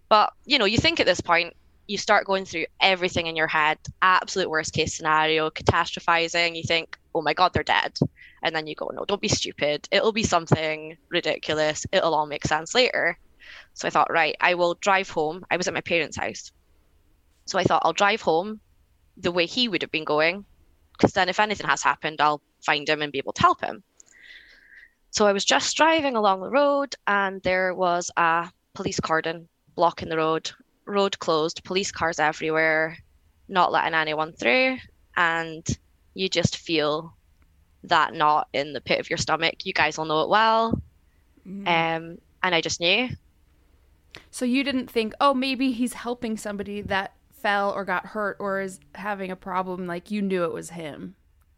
[0.08, 1.54] But, you know, you think at this point,
[1.90, 6.56] you start going through everything in your head, absolute worst case scenario, catastrophizing.
[6.56, 7.98] You think, oh my God, they're dead.
[8.44, 9.88] And then you go, no, don't be stupid.
[9.90, 11.84] It'll be something ridiculous.
[11.90, 13.18] It'll all make sense later.
[13.74, 15.44] So I thought, right, I will drive home.
[15.50, 16.52] I was at my parents' house.
[17.46, 18.60] So I thought I'll drive home
[19.16, 20.44] the way he would have been going,
[20.92, 23.82] because then if anything has happened, I'll find him and be able to help him.
[25.10, 30.08] So I was just driving along the road, and there was a police cordon blocking
[30.08, 30.52] the road.
[30.90, 32.98] Road closed, police cars everywhere,
[33.48, 34.78] not letting anyone through,
[35.16, 35.66] and
[36.14, 37.14] you just feel
[37.84, 39.64] that knot in the pit of your stomach.
[39.64, 40.80] You guys all know it well.
[41.46, 41.66] Mm.
[41.66, 43.08] Um, and I just knew.
[44.30, 48.60] So you didn't think, oh, maybe he's helping somebody that fell or got hurt or
[48.60, 49.86] is having a problem.
[49.86, 51.14] Like you knew it was him.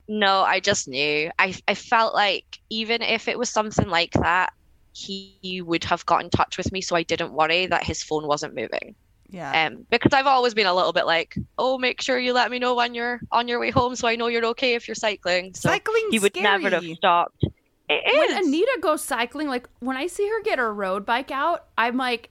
[0.09, 1.31] No, I just knew.
[1.39, 4.53] I I felt like even if it was something like that,
[4.93, 8.27] he would have got in touch with me, so I didn't worry that his phone
[8.27, 8.95] wasn't moving.
[9.33, 9.67] Yeah.
[9.67, 12.59] Um, because I've always been a little bit like, oh, make sure you let me
[12.59, 15.55] know when you're on your way home, so I know you're okay if you're cycling.
[15.55, 16.63] So Cycling's he would scary.
[16.63, 17.43] never have stopped.
[17.89, 18.35] It is.
[18.37, 21.97] When Anita goes cycling, like when I see her get her road bike out, I'm
[21.97, 22.31] like,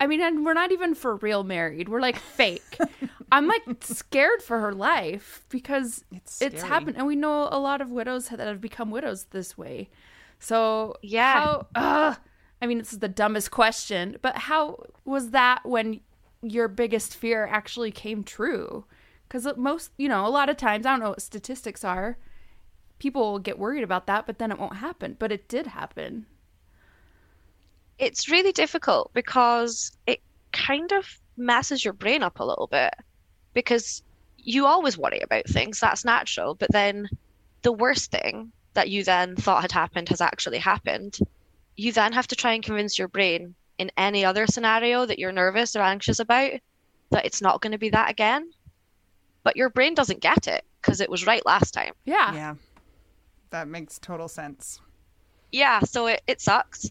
[0.00, 1.88] I mean, and we're not even for real married.
[1.88, 2.78] We're like fake.
[3.32, 7.80] I'm like scared for her life because It's it's happened, and we know a lot
[7.80, 9.88] of widows that have become widows this way.
[10.40, 11.32] So Yeah.
[11.32, 11.66] how?
[11.74, 12.14] Uh,
[12.60, 16.00] I mean, this is the dumbest question, but how was that when
[16.42, 18.84] your biggest fear actually came true?
[19.28, 22.18] Because most, you know, a lot of times, I don't know what statistics are.
[22.98, 25.16] People get worried about that, but then it won't happen.
[25.18, 26.26] But it did happen.
[27.98, 30.20] it's really difficult because it
[30.52, 32.94] kind of messes your brain up a little bit
[33.54, 34.02] because
[34.38, 37.08] you always worry about things that's natural but then
[37.62, 41.18] the worst thing that you then thought had happened has actually happened
[41.76, 45.32] you then have to try and convince your brain in any other scenario that you're
[45.32, 46.52] nervous or anxious about
[47.10, 48.50] that it's not going to be that again
[49.44, 52.34] but your brain doesn't get it because it was right last time Yeah.
[52.34, 52.54] Yeah.
[53.50, 54.80] That makes total sense.
[55.52, 56.90] yeah so it, it sucks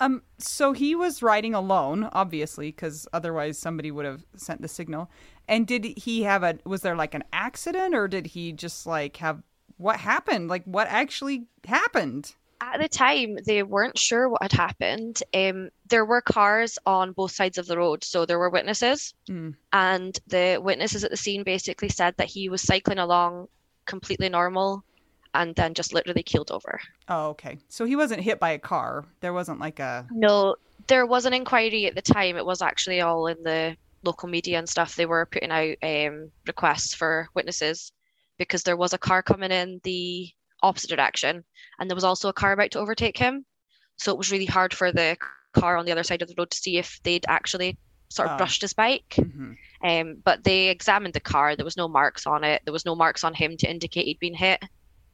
[0.00, 5.10] Um, so he was riding alone, obviously, because otherwise somebody would have sent the signal.
[5.48, 6.58] And did he have a?
[6.64, 9.42] Was there like an accident, or did he just like have?
[9.76, 10.48] What happened?
[10.48, 12.36] Like what actually happened?
[12.60, 17.30] At the time they weren't sure what had happened um, there were cars on both
[17.30, 19.54] sides of the road so there were witnesses Mm.
[19.72, 23.48] and the witnesses at the scene basically said that he was cycling along
[23.86, 24.82] completely normal
[25.34, 27.58] and then just literally keeled over Oh, okay.
[27.68, 29.06] So he wasn't hit by a car.
[29.20, 30.06] There wasn't like a.
[30.10, 30.56] no
[30.88, 34.58] there was an inquiry at the time it was actually all in the local media
[34.58, 37.92] and stuff they were putting out um, requests for witnesses
[38.38, 40.28] because there was a car coming in the
[40.62, 41.44] opposite direction.
[41.78, 43.44] And there was also a car about to overtake him.
[43.96, 45.16] So it was really hard for the
[45.52, 47.76] car on the other side of the road to see if they'd actually
[48.10, 48.38] sort of Oh.
[48.38, 49.14] brushed his bike.
[49.16, 49.56] Mhm.
[49.82, 51.54] um, but they examined the car.
[51.54, 52.62] There was no marks on it.
[52.64, 54.62] There was no marks on him to indicate he'd been hit.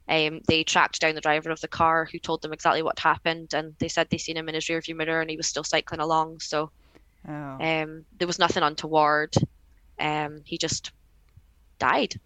[0.07, 3.53] Um, they tracked down the driver of the car who told them exactly what happened
[3.53, 5.99] and they said they seen him in his rearview mirror and he was still cycling
[6.01, 6.39] along.
[6.41, 6.71] So
[7.27, 7.31] Oh.
[7.59, 9.33] um, there was nothing untoward.
[9.99, 10.91] Um, he just
[11.79, 12.19] died.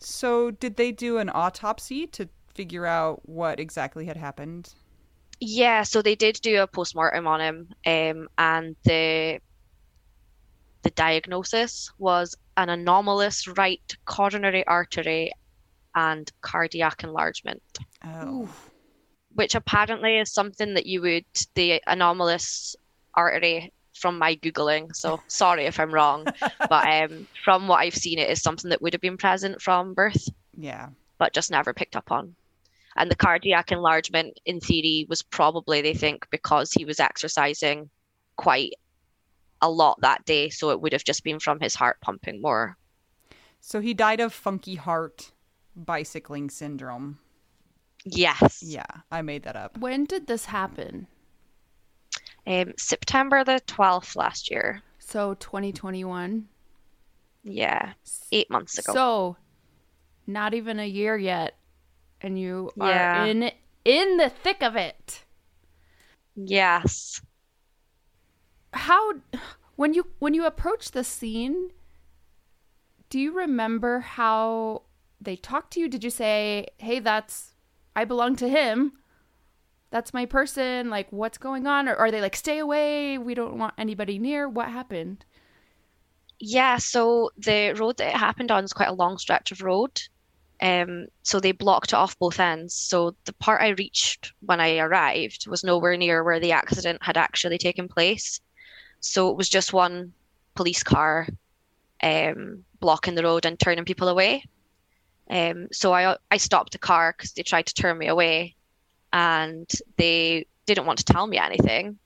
[0.00, 4.72] So did they do an autopsy to figure out what exactly had happened?
[5.40, 9.40] Yeah, so they did do a postmortem on him, um, and the
[10.82, 15.32] the diagnosis was an anomalous right coronary artery
[15.94, 17.62] and cardiac enlargement,
[18.04, 18.48] Oh.
[19.34, 22.76] which apparently is something that you would the anomalous
[23.14, 24.94] artery from my googling.
[24.94, 26.26] So sorry if I'm wrong,
[26.68, 29.94] but um, from what I've seen, it is something that would have been present from
[29.94, 30.28] birth.
[30.56, 30.88] Yeah.
[31.18, 32.34] but just never picked up on.
[32.96, 37.90] And the cardiac enlargement, in theory, was probably, they think, because he was exercising
[38.36, 38.74] quite
[39.60, 40.50] a lot that day.
[40.50, 42.76] So it would have just been from his heart pumping more.
[43.60, 45.32] So he died of funky heart
[45.74, 47.18] bicycling syndrome.
[48.04, 48.62] Yes.
[48.62, 49.78] Yeah, I made that up.
[49.78, 51.06] When did this happen?
[52.46, 54.82] Um, September the 12th last year.
[54.98, 56.46] So 2021.
[57.42, 57.92] Yeah.
[58.32, 58.92] Eight months ago.
[58.92, 59.36] So
[60.26, 61.56] not even a year yet
[62.24, 63.52] and you are in
[63.84, 65.24] in the thick of it.
[66.34, 67.20] yes.
[68.72, 69.14] How
[69.76, 71.70] When you when you approach the scene,
[73.10, 74.82] do you remember how
[75.20, 75.88] they talked to you?
[75.88, 77.54] Did you say, "Hey, that's
[77.96, 78.92] I belong to him.
[79.90, 80.90] That's my person.
[80.90, 83.18] Like, what's going on?" Or are they like, "Stay away.
[83.18, 85.24] We don't want anybody near." What happened?
[86.40, 90.00] Yeah, so the road that it happened on is quite a long stretch of road.
[90.60, 92.74] Um, so they blocked off both ends.
[92.74, 97.16] So the part I reached when I arrived was nowhere near where the accident had
[97.16, 98.40] actually taken place.
[99.00, 100.12] So it was just one
[100.54, 101.28] police car
[102.02, 104.44] um, blocking the road and turning people away.
[105.28, 108.54] Um, so I I stopped the car because they tried to turn me away,
[109.12, 111.98] and they didn't want to tell me anything.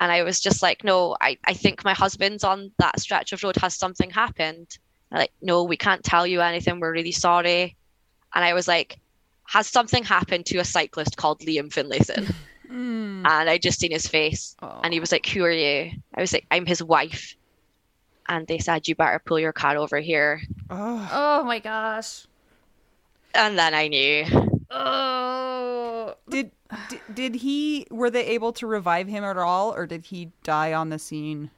[0.00, 3.42] And I was just like, no, I, I think my husband's on that stretch of
[3.42, 3.56] road.
[3.56, 4.78] Has something happened?
[5.10, 6.80] They're like, no, we can't tell you anything.
[6.80, 7.76] We're really sorry.
[8.34, 8.98] And I was like,
[9.44, 12.34] has something happened to a cyclist called Liam Finlayson?
[12.70, 13.24] Mm.
[13.24, 16.32] And I just seen his face, and he was like, "Who are you?" I was
[16.32, 17.36] like, "I'm his wife."
[18.28, 20.40] And they said, "You better pull your car over here."
[20.70, 21.08] Oh.
[21.12, 22.26] Oh my gosh.
[23.34, 24.24] And then I knew.
[24.70, 26.14] Oh.
[26.28, 26.50] Did,
[26.88, 30.72] did did he were they able to revive him at all or did he die
[30.72, 31.50] on the scene?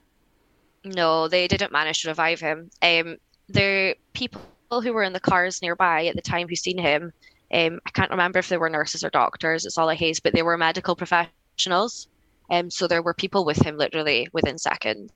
[0.83, 2.69] No, they didn't manage to revive him.
[2.81, 3.17] Um,
[3.49, 4.41] the people
[4.71, 7.11] who were in the cars nearby at the time who seen him,
[7.53, 9.65] um, I can't remember if they were nurses or doctors.
[9.65, 12.07] It's all a haze, but they were medical professionals.
[12.49, 15.11] Um, so there were people with him literally within seconds,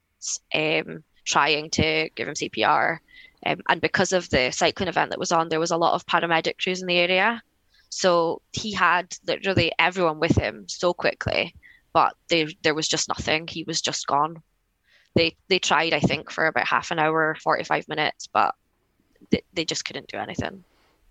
[0.54, 3.00] um, trying to give him CPR.
[3.46, 6.06] Um, and because of the cycling event that was on, there was a lot of
[6.06, 7.42] paramedic crews in the area.
[7.90, 11.54] So he had literally everyone with him so quickly,
[11.94, 13.48] but they, there was just nothing.
[13.48, 14.42] He was just gone.
[15.16, 18.56] They they tried, I think, for about half an hour, forty five minutes, but
[19.30, 20.64] they, they just couldn't do anything.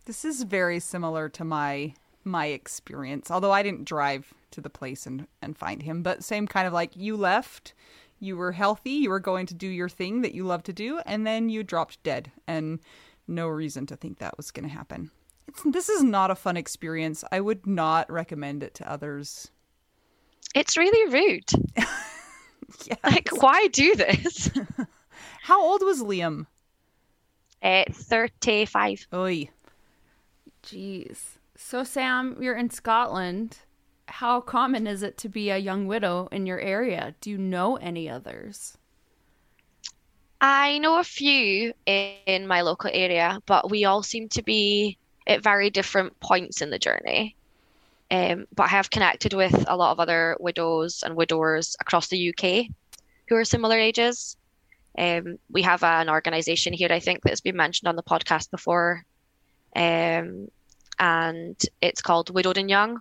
[0.07, 1.95] This is very similar to my
[2.25, 3.31] my experience.
[3.31, 6.73] Although I didn't drive to the place and and find him, but same kind of
[6.73, 7.75] like you left,
[8.19, 11.01] you were healthy, you were going to do your thing that you love to do,
[11.07, 12.81] and then you dropped dead, and
[13.29, 15.11] no reason to think that was going to happen.
[15.47, 17.25] It's this is not a fun experience.
[17.31, 19.51] I would not recommend it to others.
[20.55, 21.51] It's really rude.
[22.87, 22.97] Yeah.
[23.05, 24.51] Like, why do this?
[25.43, 26.47] How old was Liam?
[27.63, 29.07] Uh, 35.
[29.13, 29.49] Oy.
[30.63, 31.39] Jeez.
[31.57, 33.59] So, Sam, you're in Scotland.
[34.07, 37.15] How common is it to be a young widow in your area?
[37.21, 38.77] Do you know any others?
[40.41, 44.97] I know a few in my local area, but we all seem to be
[45.27, 47.37] at very different points in the journey.
[48.11, 52.31] Um, but I have connected with a lot of other widows and widowers across the
[52.31, 52.67] UK
[53.29, 54.37] who are similar ages.
[54.99, 59.05] Um, we have an organisation here, I think, that's been mentioned on the podcast before,
[59.77, 60.49] um,
[60.99, 63.01] and it's called Widowed and Young.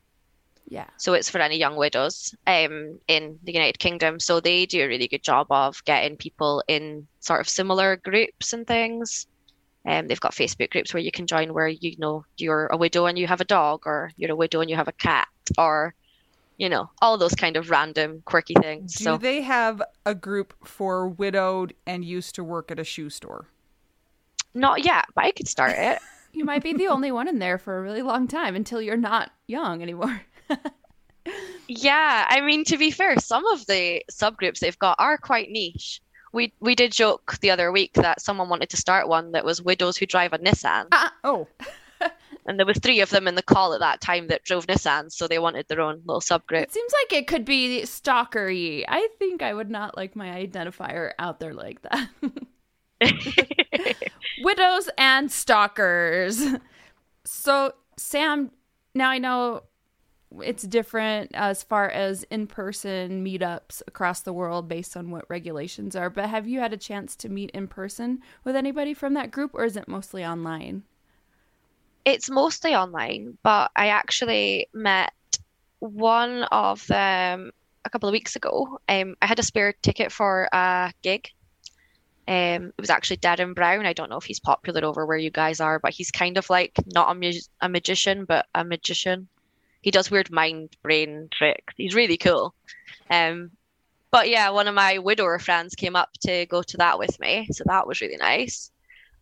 [0.68, 0.86] Yeah.
[0.98, 4.20] So it's for any young widows um, in the United Kingdom.
[4.20, 8.54] So they do a really good job of getting people in sort of similar groups
[8.54, 9.26] and things.
[9.86, 13.06] Um, they've got Facebook groups where you can join where you know you're a widow
[13.06, 15.28] and you have a dog, or you're a widow and you have a cat,
[15.58, 15.94] or
[16.58, 18.96] you know all those kind of random quirky things.
[18.96, 23.10] Do so they have a group for widowed and used to work at a shoe
[23.10, 23.48] store?
[24.56, 26.00] not yet, but I could start it.
[26.32, 28.96] You might be the only one in there for a really long time until you're
[28.96, 30.22] not young anymore.
[31.68, 36.02] Yeah, I mean to be fair, some of the subgroups they've got are quite niche.
[36.32, 39.62] We we did joke the other week that someone wanted to start one that was
[39.62, 41.48] widows who drive a Nissan, ah, Oh,
[42.46, 45.14] and there was three of them in the call at that time that drove Nissans,
[45.14, 46.64] so they wanted their own little subgroup.
[46.64, 48.86] It seems like it could be stalkery.
[48.88, 52.10] I think I would not like my identifier out there like that.
[54.44, 56.44] Widows and stalkers.
[57.26, 58.52] So, Sam,
[58.96, 59.64] now I know
[60.42, 65.96] it's different as far as in person meetups across the world based on what regulations
[65.96, 69.32] are, but have you had a chance to meet in person with anybody from that
[69.32, 70.84] group or is it mostly online?
[72.06, 75.12] It's mostly online, but I actually met
[75.80, 77.52] one of them
[77.86, 78.80] a couple of weeks ago.
[78.88, 81.30] Um, I had a spare ticket for a gig.
[82.28, 83.88] Um, it was actually Derren Brown.
[83.88, 86.48] I don't know if he's popular over where you guys are, but he's kind of
[86.50, 89.28] like not a, mu- a magician, but a magician.
[89.82, 91.74] He does weird mind brain tricks.
[91.78, 92.54] He's really cool.
[93.10, 93.52] Um,
[94.12, 97.48] but yeah, one of my widower friends came up to go to that with me,
[97.52, 98.72] so that was really nice.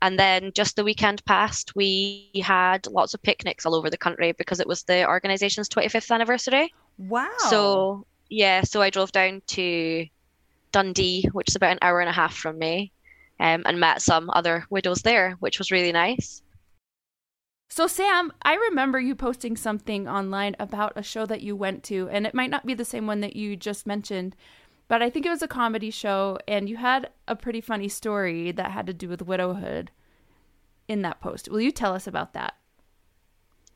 [0.02, 4.32] And then just the weekend past, we had lots of picnics all over the country
[4.32, 6.74] because it was the organization's 25th anniversary.
[6.98, 7.30] wow.
[7.50, 10.06] So yeah, so I drove down to
[10.72, 12.92] Dundee, which is about an hour and a half from me,
[13.40, 16.42] um, and met some other widows there, which was really nice.
[17.70, 22.08] So, Sam, I remember you posting something online about a show that you went to,
[22.10, 24.36] and it might not be the same one that you just mentioned,
[24.88, 28.52] but I think it was a comedy show, and you had a pretty funny story
[28.54, 29.92] that had to do with widowhood
[30.88, 31.50] in that post.
[31.50, 32.56] Will you tell us about that?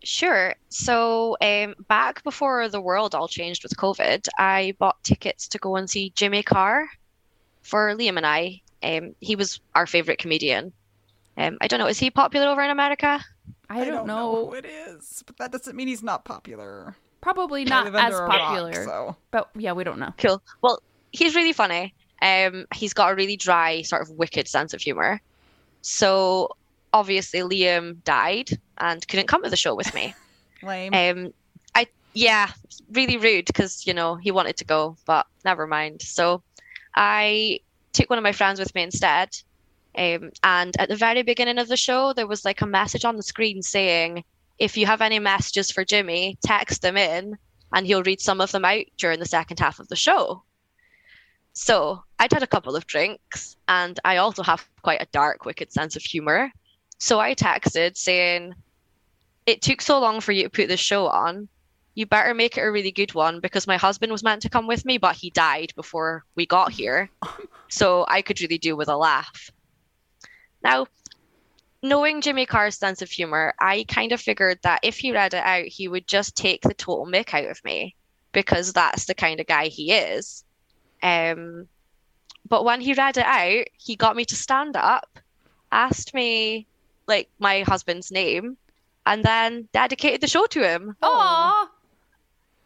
[0.04, 0.56] Sure.
[0.70, 5.76] So, um, back before the world all changed with COVID, I bought tickets to go
[5.76, 6.88] and see Jimmy Carr
[7.62, 8.62] for Liam and I.
[8.82, 10.72] Um, he was our favorite comedian.
[11.38, 13.24] Um, I don't know, is he popular over in America?
[13.72, 14.48] I don't, know.
[14.48, 16.96] who it is, but that doesn't mean he's not popular.
[17.22, 20.14] Probably not as under a rock, popular, so but yeah, we don't know.
[20.18, 20.42] Cool.
[20.62, 21.94] Well, he's really funny.
[22.22, 25.22] Um, he's got a really dry, sort of wicked sense of humor.
[25.82, 26.50] So
[26.94, 30.14] obviously Liam died and couldn't come to the show with me.
[30.64, 30.94] lame.
[30.94, 31.34] Um,
[31.76, 32.50] I yeah,
[32.92, 36.02] really rude because you know he wanted to go, but never mind.
[36.02, 36.42] So
[36.96, 37.60] I
[37.94, 39.30] took one of my friends with me instead.
[39.98, 43.18] Um, and at the very beginning of the show, there was like a message on
[43.18, 44.24] the screen saying,
[44.58, 47.38] "If you have any messages for Jimmy, text them in,
[47.74, 50.44] and he'll read some of them out during the second half of the show."
[51.54, 55.72] So I'd had a couple of drinks, and I also have quite a dark, wicked
[55.72, 56.52] sense of humor.
[56.98, 58.54] So I texted saying,
[59.46, 61.48] it took so long for you to put this show on.
[61.96, 64.68] You better make it a really good one because my husband was meant to come
[64.68, 67.10] with me, but he died before we got here.
[67.70, 69.52] so I could really do with a laugh.
[70.64, 70.88] Now,
[71.84, 75.44] knowing Jimmy Carr's sense of humor, I kind of figured that if he read it
[75.44, 77.96] out, he would just take the total mick out of me
[78.32, 80.44] because that's the kind of guy he is.
[81.04, 81.68] Um,
[82.48, 85.20] but when he read it out, he got me to stand up,
[85.72, 86.68] asked me
[87.08, 88.58] like my husband's name,
[89.06, 90.96] and then dedicated the show to him.
[91.02, 91.68] Aww.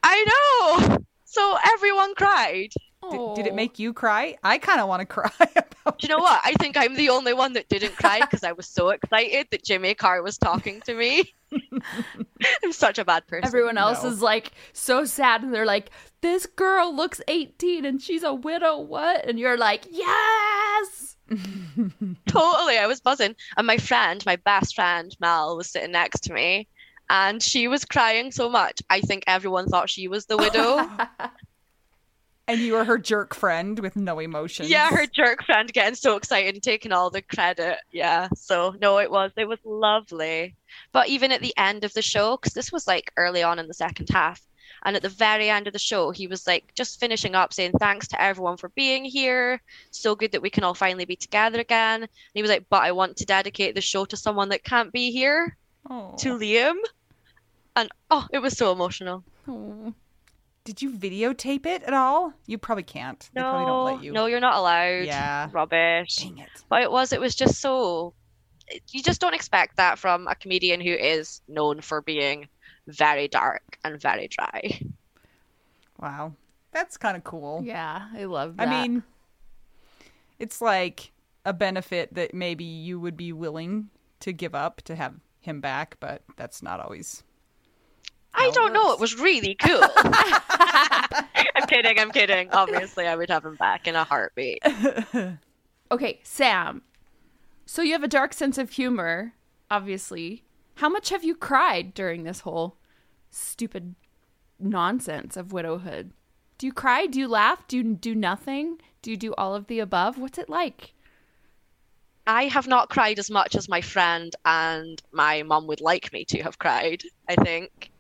[0.04, 0.98] I know.
[1.26, 2.74] So everyone cried.
[3.12, 3.56] Did, did it oh.
[3.56, 4.38] make you cry?
[4.43, 5.99] I kind of want to cry about.
[5.99, 6.41] Do you know what?
[6.43, 9.64] I think I'm the only one that didn't cry because I was so excited that
[9.64, 11.34] Jimmy Carr was talking to me.
[12.64, 13.45] I'm such a bad person.
[13.45, 14.10] Everyone else No.
[14.10, 15.89] is like so sad, and they're like,
[16.22, 19.26] "This girl looks 18 and she's a widow." What?
[19.28, 21.16] And you're like, "Yes!"
[22.28, 22.78] totally.
[22.78, 23.36] I was buzzing.
[23.58, 26.68] And my friend, my best friend, Mel, was sitting next to me.
[27.10, 28.82] And she was crying so much.
[28.89, 30.89] I think everyone thought she was the widow.
[32.48, 34.70] And you were her jerk friend with no emotions.
[34.70, 37.80] yeah, her jerk friend getting so excited and taking all the credit.
[37.91, 38.28] Yeah.
[38.36, 40.56] So no, it was it was lovely.
[40.91, 43.68] But even at the end of the show, because this was like early on in
[43.68, 44.41] the second half,
[44.84, 47.72] and at the very end of the show, he was like just finishing up saying
[47.80, 49.60] thanks to everyone for being here.
[49.89, 52.04] So good that we can all finally be together again.
[52.04, 54.91] And he was like, but I want to dedicate the show to someone that can't
[54.93, 55.58] be here,
[55.89, 56.14] Oh.
[56.20, 56.76] to Liam.
[57.76, 59.24] And oh, it was so emotional.
[59.48, 59.93] Oh.
[60.66, 62.34] Did you videotape it at all?
[62.47, 63.20] You probably can't.
[63.34, 64.11] They probably don't No, let you.
[64.11, 65.05] no, you're not allowed.
[65.05, 65.47] Yeah.
[65.51, 66.18] Rubbish.
[66.18, 66.49] Dang it.
[66.70, 68.13] but it was it was just so
[68.91, 72.47] you just don't expect that from a comedian who is known for being
[72.88, 74.80] very dark and very dry
[75.99, 76.34] Wow.
[76.72, 77.61] That's kind of cool.
[77.63, 78.68] Yeah, I love that.
[78.68, 79.03] I mean,
[80.39, 81.11] it's like
[81.45, 83.89] a benefit that maybe you would be willing
[84.20, 87.24] to give up to have him back, but that's not always.
[88.36, 89.82] I don't know it was really cool
[91.56, 94.62] i'm kidding i'm kidding obviously i would have him back in a heartbeat
[95.92, 96.82] okay, Sam.
[97.66, 99.34] So you have a dark sense of humor,
[99.72, 100.44] obviously.
[100.76, 102.78] How much have you cried during this whole
[103.30, 103.96] stupid
[104.60, 106.12] nonsense of widowhood?
[106.58, 107.06] Do you cry?
[107.06, 107.68] Do you laugh?
[107.68, 108.78] Do you do nothing?
[109.02, 110.18] Do you do all of the above?
[110.18, 110.92] What's it like?
[112.28, 116.26] i have not cried as much as my friend and my mum would like me
[116.26, 117.92] to have cried i think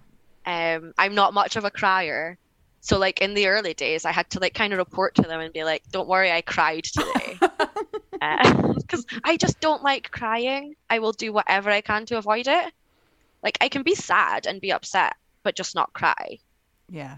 [0.45, 2.37] um, i'm not much of a crier
[2.81, 5.39] so like in the early days i had to like kind of report to them
[5.39, 7.37] and be like don't worry i cried today
[8.77, 10.75] because I just don't like crying.
[10.89, 12.73] I will do whatever I can to avoid it.
[13.43, 16.39] Like I can be sad and be upset, but just not cry.
[16.89, 17.17] Yeah.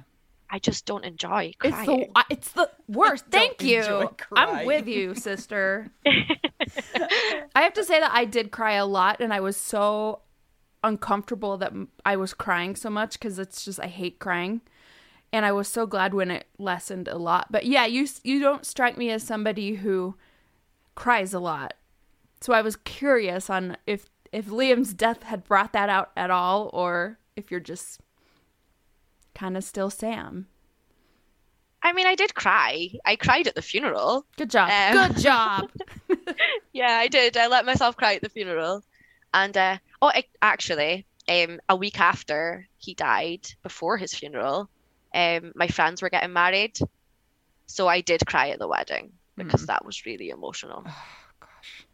[0.50, 2.12] I just don't enjoy It's crying.
[2.14, 3.26] the it's the worst.
[3.30, 4.10] Thank you.
[4.32, 5.92] I'm with you, sister.
[6.06, 10.22] I have to say that I did cry a lot, and I was so
[10.88, 11.74] uncomfortable that
[12.06, 14.62] I was crying so much because it's just I hate crying,
[15.32, 17.52] and I was so glad when it lessened a lot.
[17.52, 20.16] But yeah, you you don't strike me as somebody who
[20.96, 21.74] cries a lot,
[22.42, 26.70] so I was curious on if if Liam's death had brought that out at all,
[26.74, 28.00] or if you're just
[29.36, 30.48] kind of still Sam.
[31.84, 32.90] I mean, I did cry.
[33.06, 34.26] I cried at the funeral.
[34.36, 34.70] Good job.
[34.70, 35.70] Um, Good job.
[36.74, 37.38] Yeah, I did.
[37.38, 38.84] I let myself cry at the funeral.
[39.34, 44.70] And uh, oh, actually, um, a week after he died, before his funeral,
[45.14, 46.78] um, my friends were getting married,
[47.66, 50.84] so I did cry at the wedding because that was really emotional.
[51.40, 51.86] Gosh.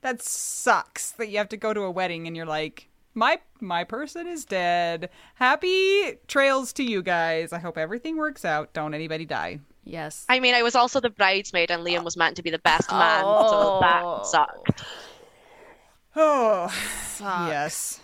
[0.00, 3.84] That sucks that you have to go to a wedding and you're like, my my
[3.84, 5.10] person is dead.
[5.34, 7.52] Happy trails to you guys.
[7.52, 8.72] I hope everything works out.
[8.72, 9.60] Don't anybody die.
[9.84, 10.24] Yes.
[10.28, 12.90] I mean, I was also the bridesmaid, and Liam was meant to be the best
[12.92, 13.78] man, so Oh.
[13.80, 14.84] that sucked.
[16.16, 17.22] Oh, Sucks.
[17.34, 18.00] yes.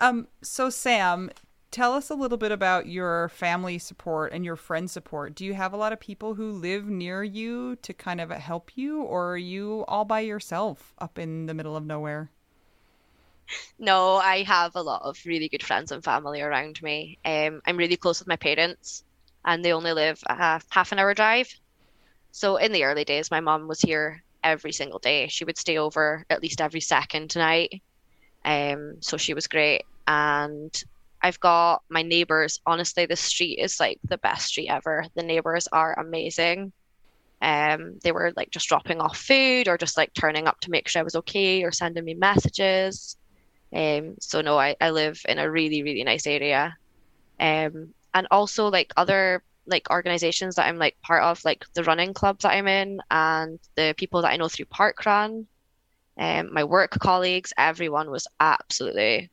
[0.00, 0.28] Um.
[0.42, 1.30] So Sam,
[1.70, 5.34] tell us a little bit about your family support and your friend support.
[5.34, 8.76] Do you have a lot of people who live near you to kind of help
[8.76, 12.30] you, or are you all by yourself up in the middle of nowhere?
[13.78, 17.18] No, I have a lot of really good friends and family around me.
[17.24, 19.04] Um, I'm really close with my parents,
[19.44, 21.48] and they only live a half an hour drive.
[22.32, 25.26] So in the early days, my mom was here every single day.
[25.28, 27.82] She would stay over at least every second night.
[28.44, 29.84] Um, so she was great.
[30.06, 30.72] And
[31.22, 32.60] I've got my neighbors.
[32.66, 35.06] Honestly, the street is like the best street ever.
[35.14, 36.72] The neighbors are amazing.
[37.40, 40.86] Um, they were like just dropping off food or just like turning up to make
[40.88, 43.16] sure I was okay or sending me messages.
[43.74, 46.76] Um, so no, I, I live in a really, really nice area.
[47.40, 52.14] Um, and also like other like organizations that I'm like part of, like the running
[52.14, 55.46] club that I'm in and the people that I know through Parkrun,
[56.16, 59.30] um, my work colleagues, everyone was absolutely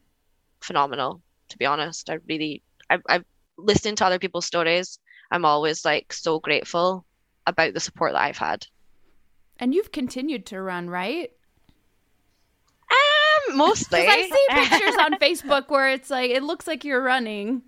[0.62, 2.10] phenomenal, to be honest.
[2.10, 3.26] I really I I've
[3.58, 5.00] listened to other people's stories.
[5.32, 7.06] I'm always like so grateful
[7.48, 8.66] about the support that I've had.
[9.58, 11.32] And you've continued to run, right?
[12.90, 14.00] Um, mostly.
[14.08, 17.62] I see pictures on Facebook where it's like it looks like you're running.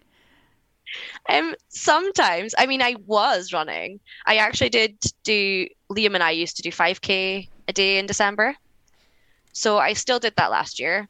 [1.30, 4.00] Um, sometimes, I mean, I was running.
[4.26, 8.56] I actually did do, Liam and I used to do 5K a day in December.
[9.54, 11.08] So I still did that last year.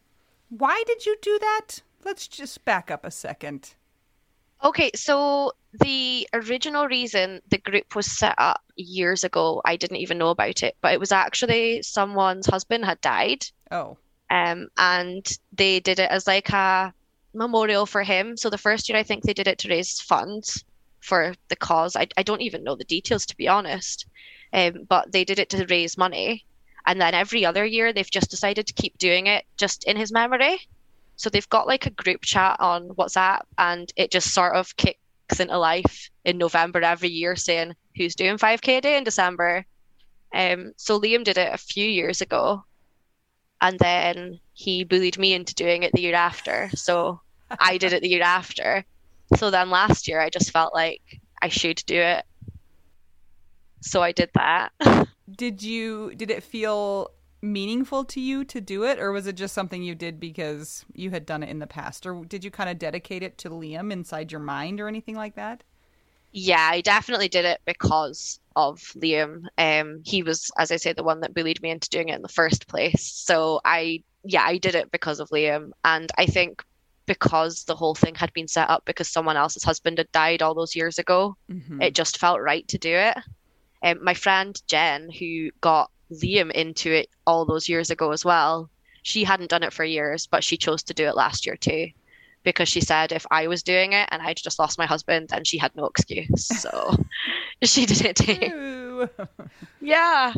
[0.49, 1.81] Why did you do that?
[2.03, 3.73] Let's just back up a second.
[4.63, 10.17] Okay, so the original reason the group was set up years ago, I didn't even
[10.17, 13.45] know about it, but it was actually someone's husband had died.
[13.71, 13.97] Oh,
[14.29, 16.93] Um, and they did it as like a
[17.33, 18.37] memorial for him.
[18.37, 20.63] So the first year, I think they did it to raise funds
[20.99, 21.95] for the cause.
[21.95, 24.05] I, I don't even know the details, to be honest.
[24.53, 26.45] Um, but they did it to raise money.
[26.85, 30.11] And then every other year, they've just decided to keep doing it just in his
[30.11, 30.59] memory.
[31.15, 35.39] So they've got like a group chat on WhatsApp, and it just sort of kicks
[35.39, 39.65] into life in November every year saying who's doing 5K a day in December.
[40.33, 42.63] Um, so Liam did it a few years ago,
[43.63, 46.69] and then he bullied me into doing it the year after.
[46.75, 47.21] So
[47.59, 48.83] I did it the year after.
[49.37, 51.01] So then last year I just felt like
[51.41, 52.25] I should do it.
[53.79, 54.73] So I did that.
[55.35, 56.13] did you?
[56.15, 57.11] Did it feel
[57.41, 61.11] meaningful to you to do it, or was it just something you did because you
[61.11, 63.91] had done it in the past, or did you kind of dedicate it to Liam
[63.91, 65.63] inside your mind, or anything like that?
[66.33, 69.43] Yeah, I definitely did it because of Liam.
[69.57, 72.21] Um, he was, as I say, the one that bullied me into doing it in
[72.21, 73.05] the first place.
[73.05, 76.63] So I, yeah, I did it because of Liam, and I think
[77.05, 80.53] because the whole thing had been set up because someone else's husband had died all
[80.53, 81.81] those years ago, Mm-hmm.
[81.81, 83.17] it just felt right to do it.
[83.83, 88.69] Um, my friend Jen, who got Liam into it all those years ago as well,
[89.01, 91.87] she hadn't done it for years, but she chose to do it last year too.
[92.43, 95.43] Because she said if I was doing it and I'd just lost my husband, then
[95.43, 96.45] she had no excuse.
[96.45, 96.95] So
[97.63, 99.09] she did it too.
[99.81, 100.33] Yeah.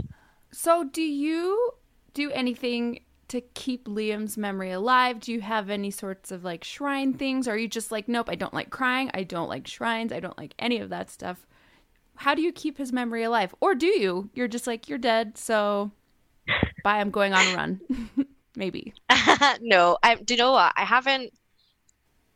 [0.52, 1.72] So, do you
[2.14, 5.20] do anything to keep Liam's memory alive?
[5.20, 7.48] Do you have any sorts of like shrine things?
[7.48, 9.12] Or are you just like, nope, I don't like crying.
[9.14, 10.14] I don't like shrines.
[10.14, 11.46] I don't like any of that stuff.
[12.16, 13.54] How do you keep his memory alive?
[13.60, 14.30] Or do you?
[14.34, 15.38] You're just like, you're dead.
[15.38, 15.92] So,
[16.84, 17.00] bye.
[17.00, 17.82] I'm going on a run.
[18.56, 18.94] Maybe.
[19.62, 20.74] no, I, do you know what?
[20.78, 21.34] I haven't.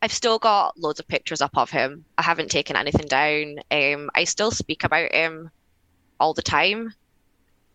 [0.02, 2.04] I've still got loads of pictures up of him.
[2.16, 3.60] I haven't taken anything down.
[3.70, 5.50] Um, I still speak about him
[6.18, 6.94] all the time.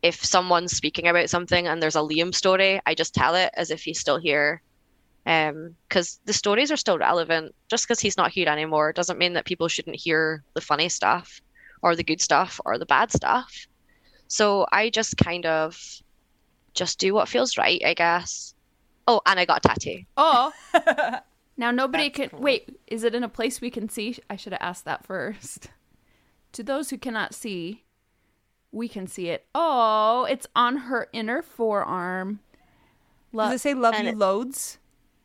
[0.02, 3.70] If someone's speaking about something and there's a Liam story, I just tell it as
[3.70, 4.62] if he's still here.
[5.28, 7.54] Um, because the stories are still relevant.
[7.70, 11.42] Just because he's not here anymore doesn't mean that people shouldn't hear the funny stuff,
[11.82, 13.68] or the good stuff, or the bad stuff.
[14.28, 15.80] So I just kind of
[16.74, 18.54] just do what feels right, I guess.
[19.08, 20.04] Oh, and I got a tattoo.
[20.18, 20.52] Oh.
[21.58, 22.40] Now nobody That's can cool.
[22.42, 22.78] wait.
[22.88, 24.18] Is it in a place we can see?
[24.30, 25.70] I should have asked that first.
[26.54, 27.84] To those who cannot see,
[28.72, 29.46] we can see it.
[29.56, 32.40] Oh, it's on her inner forearm.
[33.34, 34.78] Lo- Does it say "Love And you it- loads"?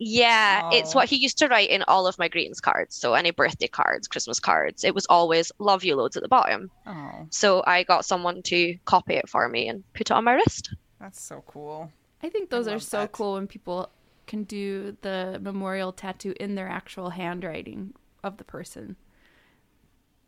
[0.02, 0.98] Yeah, it's Oh.
[0.98, 2.96] what he used to write in all of my greetings cards.
[2.96, 6.70] So any birthday cards, Christmas cards, it was always love you loads at the bottom.
[6.86, 10.32] Oh, So I got someone to copy it for me and put it on my
[10.34, 10.74] wrist.
[10.98, 11.92] that's so cool.
[12.22, 13.12] I think those are so that.
[13.12, 13.90] cool when people
[14.30, 17.92] can do the memorial tattoo in their actual handwriting
[18.24, 18.96] of the person.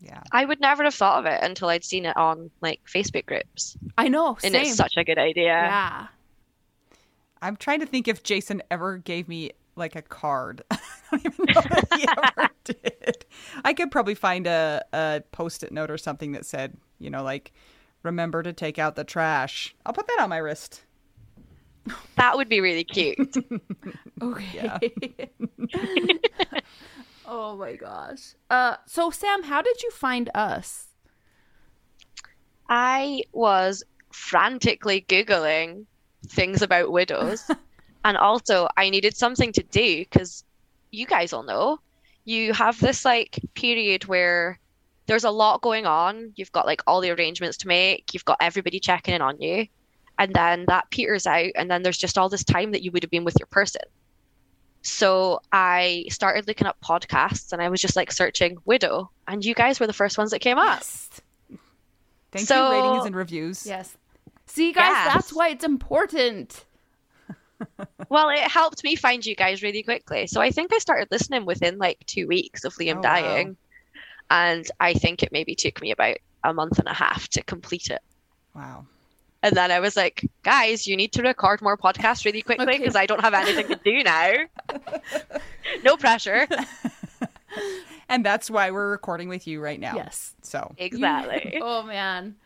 [0.00, 0.20] Yeah.
[0.32, 3.76] I would never have thought of it until I'd seen it on like Facebook groups.
[3.96, 4.62] I know, And same.
[4.66, 5.44] it's such a good idea.
[5.52, 6.06] yeah.
[7.40, 10.62] I'm trying to think if Jason ever gave me like a card.
[10.70, 10.78] I
[11.12, 12.06] don't even know if he
[12.40, 13.24] ever did.
[13.64, 17.22] I could probably find a, a post it note or something that said, you know,
[17.22, 17.52] like,
[18.02, 19.74] remember to take out the trash.
[19.86, 20.82] I'll put that on my wrist.
[22.16, 23.34] That would be really cute.
[24.22, 24.92] Okay.
[27.26, 28.34] oh my gosh.
[28.48, 30.86] Uh, so Sam, how did you find us?
[32.68, 35.86] I was frantically Googling
[36.28, 37.50] things about widows.
[38.04, 40.44] and also, I needed something to do because
[40.92, 41.80] you guys all know
[42.24, 44.58] you have this like period where
[45.06, 46.32] there's a lot going on.
[46.36, 49.66] You've got like all the arrangements to make, you've got everybody checking in on you.
[50.22, 53.02] And then that peters out, and then there's just all this time that you would
[53.02, 53.82] have been with your person.
[54.82, 59.52] So I started looking up podcasts and I was just like searching widow, and you
[59.52, 60.84] guys were the first ones that came up.
[62.30, 63.66] Thank So- you, ratings and reviews.
[63.66, 63.96] Yes.
[64.46, 65.14] See, guys, Yes.
[65.14, 66.64] that's why it's important.
[68.08, 70.26] Well, it helped me find you guys really quickly.
[70.26, 73.00] So I think I started listening within like two weeks of Liam Oh, wow.
[73.02, 73.56] dying.
[74.30, 77.88] And I think it maybe took me about a month and a half to complete
[77.88, 78.02] it.
[78.54, 78.84] Wow.
[79.42, 82.78] And then I was like, guys, you need to record more podcasts really quickly Okay.
[82.78, 84.32] because I don't have anything to do now.
[85.84, 86.46] no pressure.
[88.08, 89.94] And that's why we're recording with you right now.
[89.94, 90.34] Yes.
[90.42, 91.58] So, Exactly.
[91.62, 92.36] oh man.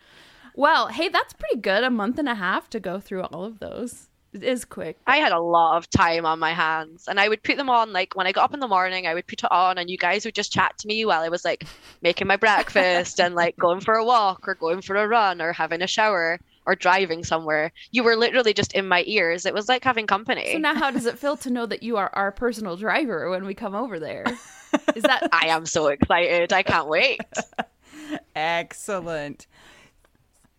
[0.54, 1.82] Well, hey, that's pretty good.
[1.84, 4.08] A month and a half to go through all of those.
[4.32, 4.96] It is quick.
[5.06, 7.92] I had a lot of time on my hands and I would put them on
[7.92, 9.98] like when I got up in the morning, I would put it on and you
[9.98, 11.64] guys would just chat to me while I was like
[12.02, 15.52] making my breakfast and like going for a walk or going for a run or
[15.52, 17.72] having a shower or driving somewhere.
[17.90, 19.46] You were literally just in my ears.
[19.46, 20.52] It was like having company.
[20.52, 23.46] So now, how does it feel to know that you are our personal driver when
[23.46, 24.24] we come over there?
[24.94, 26.52] Is that I am so excited.
[26.52, 27.20] I can't wait.
[28.36, 29.46] excellent.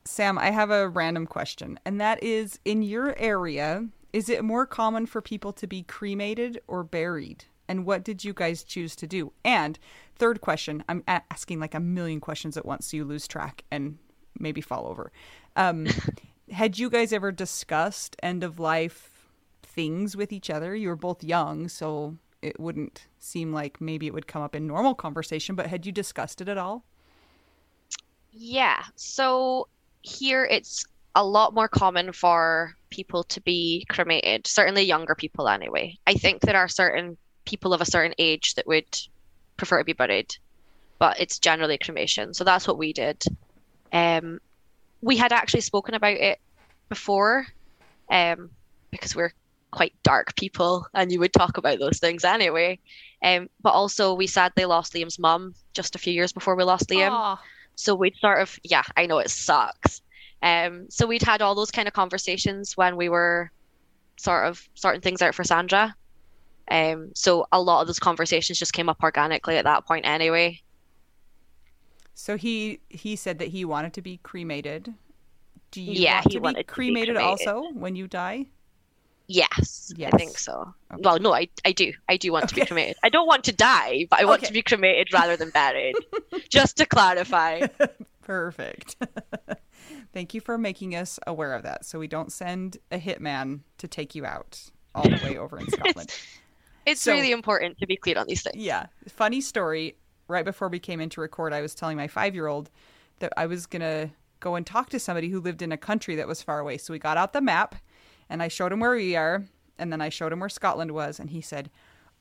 [0.05, 4.65] Sam, I have a random question, and that is in your area, is it more
[4.65, 7.43] common for people to be cremated or buried?
[7.67, 9.33] And what did you guys choose to do?
[9.43, 9.77] And
[10.15, 13.97] third question, I'm asking like a million questions at once so you lose track and
[14.39, 15.11] maybe fall over.
[15.57, 15.87] Um,
[16.51, 19.27] had you guys ever discussed end of life
[19.63, 20.73] things with each other?
[20.73, 24.67] You were both young, so it wouldn't seem like maybe it would come up in
[24.67, 26.85] normal conversation, but had you discussed it at all?
[28.31, 28.83] Yeah.
[28.95, 29.67] So
[30.01, 30.85] here it's
[31.15, 35.97] a lot more common for people to be cremated, certainly younger people anyway.
[36.05, 38.99] I think there are certain people of a certain age that would
[39.57, 40.35] prefer to be buried,
[40.99, 42.33] but it's generally cremation.
[42.33, 43.23] So that's what we did.
[43.91, 44.39] Um,
[45.07, 46.39] we had actually spoken about it
[46.89, 47.47] before,
[48.11, 48.49] um,
[48.91, 49.33] because we're
[49.71, 52.77] quite dark people and you would talk about those things anyway.
[53.23, 56.89] Um, but also we sadly lost Liam's mum just a few years before we lost
[56.89, 57.11] Liam.
[57.11, 57.41] Aw.
[57.75, 60.01] So we'd sort of, yeah, I know it sucks.
[60.41, 63.49] Um, so we'd had all those kind of conversations when we were
[64.17, 65.95] sort of sorting things out for Sandra.
[66.69, 70.61] Um, so a lot of those conversations just came up organically at that point anyway.
[72.19, 74.91] So he he said that he wanted to be cremated.
[75.69, 77.21] Do you Yeah, want he to be wanted to be cremated, cremated.
[77.49, 78.47] also when you die?
[79.27, 80.73] Yes, I think so.
[80.91, 81.01] Okay.
[81.03, 81.93] Well, no, I, I do.
[82.09, 82.95] I do want to be cremated.
[83.03, 84.47] I don't want to die, but I want Okay.
[84.47, 85.93] to be cremated rather than buried.
[86.49, 87.67] just to clarify.
[88.23, 88.95] Perfect.
[90.13, 93.87] Thank you for making us aware of that, so we don't send a hitman to
[93.87, 94.59] take you out
[94.95, 96.11] all the way over in Scotland.
[96.87, 98.55] It's So- really important to be clear on these things.
[98.55, 98.87] Yeah.
[99.09, 99.97] Funny story.
[100.27, 102.69] Right before we came in to record, I was telling my five year old
[103.19, 104.09] that I was going to
[104.39, 106.77] go and talk to somebody who lived in a country that was far away.
[106.77, 107.75] So we got out the map
[108.29, 109.45] and I showed him where we are.
[109.79, 111.19] And then I showed him where Scotland was.
[111.19, 111.69] And he said,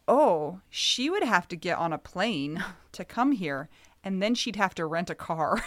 [0.09, 3.69] Oh, she would have to get on a plane to come here.
[4.05, 5.63] And then she'd have to rent a car.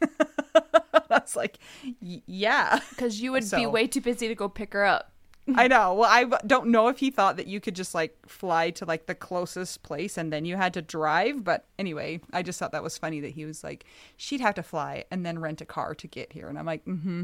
[0.02, 1.58] I was like,
[2.00, 2.80] "Y- Yeah.
[2.90, 5.09] Because you would be way too busy to go pick her up.
[5.56, 5.94] I know.
[5.94, 9.06] Well, I don't know if he thought that you could just like fly to like
[9.06, 11.44] the closest place and then you had to drive.
[11.44, 13.84] But anyway, I just thought that was funny that he was like,
[14.16, 16.48] she'd have to fly and then rent a car to get here.
[16.48, 17.22] And I'm like, mm hmm.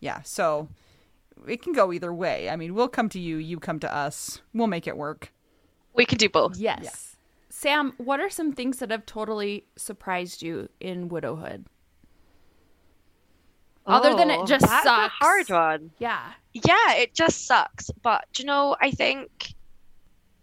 [0.00, 0.22] Yeah.
[0.22, 0.68] So
[1.46, 2.48] it can go either way.
[2.50, 4.40] I mean, we'll come to you, you come to us.
[4.52, 5.32] We'll make it work.
[5.94, 6.58] We can do both.
[6.58, 7.16] Yes.
[7.48, 11.64] Sam, what are some things that have totally surprised you in widowhood?
[13.86, 15.14] Other than it Oh, just that's sucks.
[15.20, 15.90] a hard one.
[15.98, 16.20] Yeah.
[16.52, 17.90] Yeah, it just sucks.
[18.02, 19.54] But do you know, I think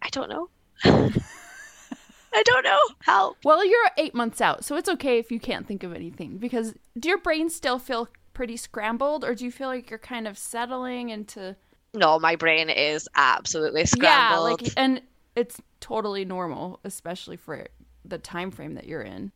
[0.01, 0.49] I don't know.
[2.35, 2.79] I don't know.
[3.01, 3.37] Help.
[3.43, 6.37] Well, you're eight months out, so it's okay if you can't think of anything.
[6.37, 10.27] Because do your brain still feel pretty scrambled, or do you feel like you're kind
[10.27, 11.55] of settling into?
[11.93, 14.61] No, my brain is absolutely scrambled.
[14.61, 15.01] Yeah, like, and
[15.35, 17.67] it's totally normal, especially for
[18.03, 19.31] the time frame that you're in.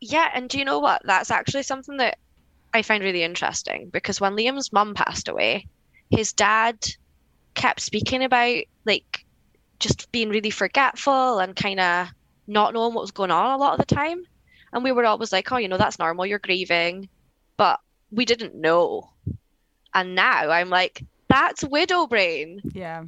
[0.00, 1.02] Yeah, and do you know what?
[1.04, 2.18] That's actually something that
[2.72, 5.66] I find really interesting because when Liam's mum passed away,
[6.10, 6.76] his dad
[7.54, 9.24] kept speaking about like
[9.78, 12.08] just being really forgetful and kind of
[12.46, 14.24] not knowing what was going on a lot of the time.
[14.72, 17.08] And we were always like, oh, you know, that's normal, you're grieving.
[17.56, 19.10] But we didn't know.
[19.94, 22.60] And now I'm like, that's widow brain.
[22.72, 23.04] Yeah.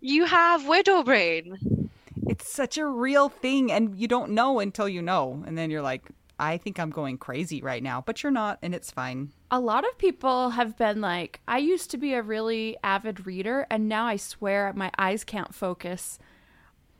[0.00, 1.90] You have widow brain.
[2.26, 5.42] It's such a real thing, and you don't know until you know.
[5.46, 6.02] And then you're like,
[6.38, 9.30] I think I'm going crazy right now, but you're not, and it's fine.
[9.50, 13.66] A lot of people have been like, I used to be a really avid reader,
[13.70, 16.18] and now I swear my eyes can't focus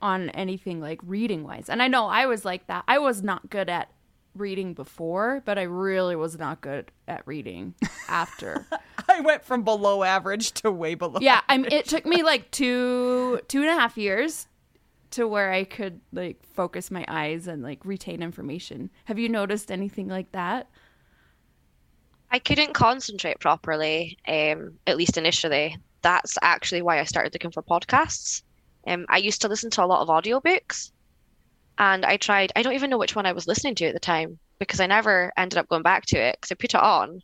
[0.00, 1.68] on anything like reading wise.
[1.68, 2.84] And I know I was like that.
[2.86, 3.90] I was not good at
[4.34, 7.74] reading before, but I really was not good at reading
[8.08, 8.66] after.
[9.08, 11.20] I went from below average to way below.
[11.20, 14.46] yeah, I mean, it took me like two two and a half years
[15.14, 18.90] to where I could like focus my eyes and like retain information.
[19.04, 20.68] Have you noticed anything like that?
[22.30, 25.76] I couldn't concentrate properly, um, at least initially.
[26.02, 28.42] That's actually why I started looking for podcasts.
[28.86, 30.90] Um, I used to listen to a lot of audiobooks
[31.78, 34.00] and I tried, I don't even know which one I was listening to at the
[34.00, 37.22] time because I never ended up going back to it because I put it on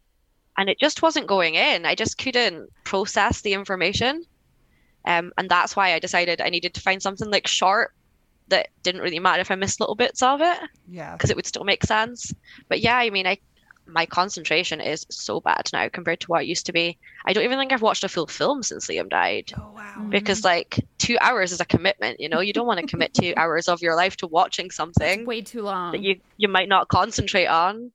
[0.57, 1.87] and it just wasn't going in.
[1.87, 4.25] I just couldn't process the information.
[5.05, 7.95] Um, and that's why I decided I needed to find something like short
[8.49, 11.13] that didn't really matter if I missed little bits of it Yeah.
[11.13, 12.33] because it would still make sense.
[12.69, 13.39] But yeah, I mean, I
[13.87, 16.97] my concentration is so bad now compared to what it used to be.
[17.27, 20.07] I don't even think I've watched a full film since Liam died Oh, wow.
[20.11, 22.21] because like two hours is a commitment.
[22.21, 25.25] You know, you don't want to commit two hours of your life to watching something
[25.27, 25.91] Way too long.
[25.93, 27.91] that you you might not concentrate on.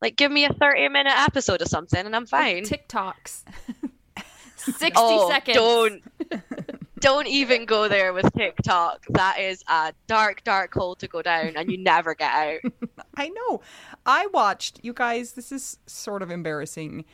[0.00, 2.64] Like, give me a thirty minute episode of something, and I'm fine.
[2.64, 3.42] TikToks.
[4.56, 5.56] 60 oh, seconds.
[5.56, 6.02] don't
[7.04, 9.04] don't even go there with TikTok.
[9.10, 12.60] That is a dark, dark hole to go down, and you never get out.
[13.16, 13.60] I know.
[14.06, 17.04] I watched, you guys, this is sort of embarrassing,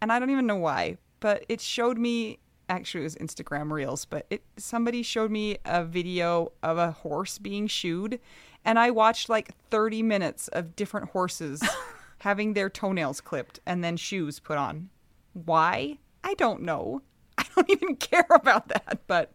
[0.00, 2.38] and I don't even know why, but it showed me
[2.68, 7.38] actually it was Instagram Reels, but it somebody showed me a video of a horse
[7.38, 8.20] being shoed,
[8.64, 11.60] and I watched like 30 minutes of different horses
[12.18, 14.90] having their toenails clipped and then shoes put on.
[15.32, 15.98] Why?
[16.22, 17.02] I don't know.
[17.40, 19.32] I don't even care about that, but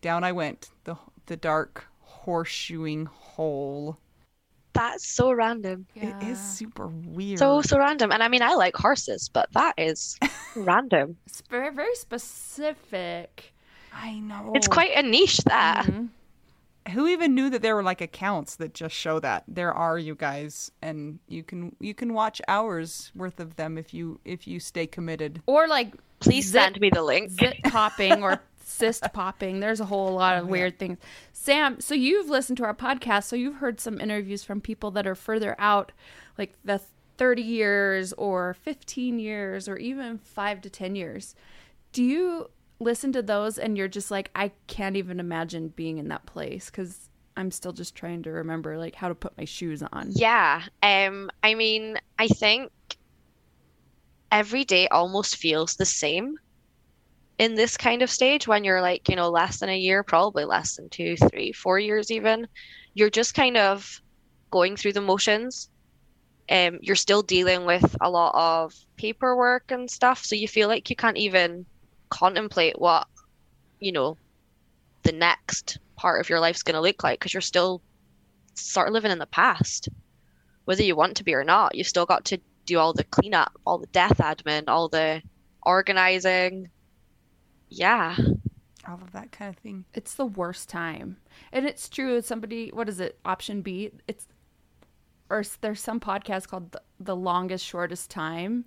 [0.00, 1.86] down I went, the the dark
[2.24, 3.98] horseshoeing hole.
[4.72, 5.86] That's so random.
[5.96, 7.38] It is super weird.
[7.38, 8.12] So so random.
[8.12, 10.16] And I mean, I like horses, but that is
[10.56, 11.16] random.
[11.26, 13.52] It's very, very specific.
[13.92, 14.52] I know.
[14.54, 15.38] It's quite a niche.
[15.38, 16.08] That Mhm.
[16.92, 20.14] Who even knew that there were like accounts that just show that there are you
[20.14, 24.60] guys, and you can you can watch hours worth of them if you if you
[24.60, 25.42] stay committed.
[25.46, 27.30] Or like please zip- send me the link.
[27.30, 29.60] zit popping or cyst popping.
[29.60, 30.98] There's a whole lot of weird things.
[31.32, 35.06] Sam, so you've listened to our podcast, so you've heard some interviews from people that
[35.06, 35.92] are further out,
[36.38, 36.80] like the
[37.18, 41.34] 30 years or 15 years or even 5 to 10 years.
[41.92, 42.48] Do you
[42.78, 46.70] listen to those and you're just like I can't even imagine being in that place
[46.70, 50.08] cuz I'm still just trying to remember like how to put my shoes on.
[50.12, 50.62] Yeah.
[50.82, 51.30] Um.
[51.42, 52.72] I mean, I think
[54.30, 56.36] every day almost feels the same
[57.38, 60.44] in this kind of stage when you're like, you know, less than a year, probably
[60.44, 62.46] less than two, three, four years even.
[62.94, 64.00] You're just kind of
[64.50, 65.70] going through the motions.
[66.50, 70.90] Um, you're still dealing with a lot of paperwork and stuff, so you feel like
[70.90, 71.64] you can't even
[72.08, 73.06] contemplate what,
[73.78, 74.16] you know,
[75.04, 77.80] the next part of your life's going to look like because you're still
[78.54, 79.88] sort of living in the past
[80.70, 81.74] whether you want to be or not.
[81.74, 85.22] You've still got to do all the cleanup, all the death admin, all the
[85.62, 86.70] organizing.
[87.68, 88.16] Yeah.
[88.88, 89.84] All of that kind of thing.
[89.94, 91.18] It's the worst time.
[91.52, 92.20] And it's true.
[92.22, 93.18] Somebody, what is it?
[93.24, 93.90] Option B.
[94.08, 94.26] It's,
[95.28, 98.64] or there's some podcast called the, the Longest Shortest Time.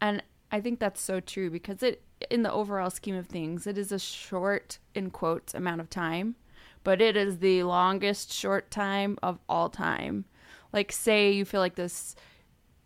[0.00, 3.76] And I think that's so true because it, in the overall scheme of things, it
[3.76, 6.36] is a short, in quotes, amount of time,
[6.84, 10.24] but it is the longest short time of all time.
[10.72, 12.14] Like, say you feel like this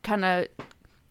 [0.03, 0.49] kind of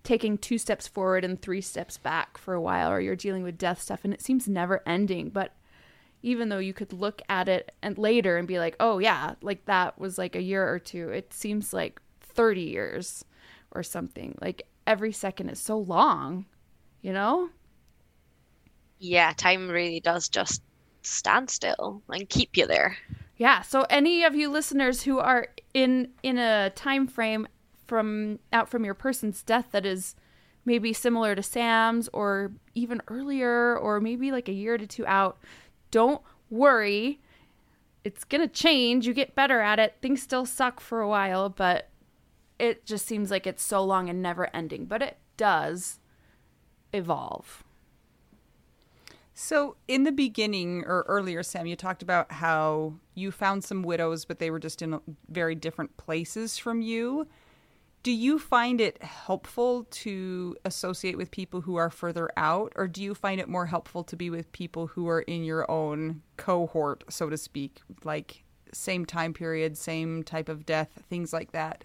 [0.04, 3.58] taking two steps forward and three steps back for a while, or you're dealing with
[3.58, 5.30] death stuff, and it seems never ending.
[5.30, 5.54] But
[6.24, 9.66] even though you could look at it and later and be like, oh yeah, like
[9.66, 13.26] that was like a year or two, it seems like 30 years
[13.72, 14.38] or something.
[14.42, 16.46] Like every second is so long,
[17.02, 17.50] you know?
[19.00, 20.62] Yeah, time really does just
[21.02, 22.98] stand still and keep you there.
[23.38, 23.64] Yeah.
[23.64, 27.48] So any of you listeners who are in in a time frame
[27.92, 30.16] from out from your person's death that is
[30.64, 35.38] maybe similar to Sam's or even earlier or maybe like a year to two out,
[35.92, 37.20] don't worry.
[38.06, 39.06] It's going to change.
[39.06, 39.98] You get better at it.
[40.02, 41.90] Things still suck for a while, but
[42.58, 46.00] it just seems like it's so long and never ending, but it does
[46.94, 47.66] evolve.
[49.34, 54.24] So, in the beginning or earlier, Sam, you talked about how you found some widows,
[54.24, 57.28] but they were just in very different places from you.
[58.04, 63.04] Do you find it helpful to associate with people who are further out, or do
[63.04, 67.04] you find it more helpful to be with people who are in your own cohort,
[67.10, 68.44] so to speak, like
[68.74, 71.84] same time period, same type of death, things like that?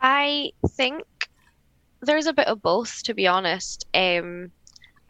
[0.00, 1.04] I think
[2.00, 3.84] there's a bit of both, to be honest.
[3.94, 4.52] Um,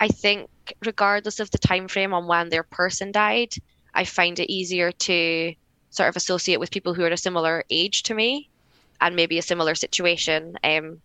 [0.00, 0.48] I think
[0.82, 3.52] regardless of the time frame on when their person died,
[3.92, 5.54] I find it easier to
[5.90, 8.48] sort of associate with people who are a similar age to me
[9.00, 10.56] and maybe a similar situation.
[10.62, 11.00] Um,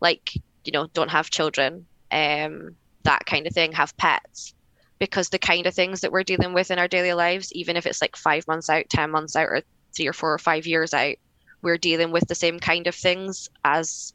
[0.00, 0.34] like,
[0.64, 4.54] you know, don't have children, um, that kind of thing, have pets.
[4.98, 7.84] Because the kind of things that we're dealing with in our daily lives, even if
[7.86, 9.62] it's like five months out, 10 months out, or
[9.94, 11.16] three or four or five years out,
[11.62, 14.14] we're dealing with the same kind of things as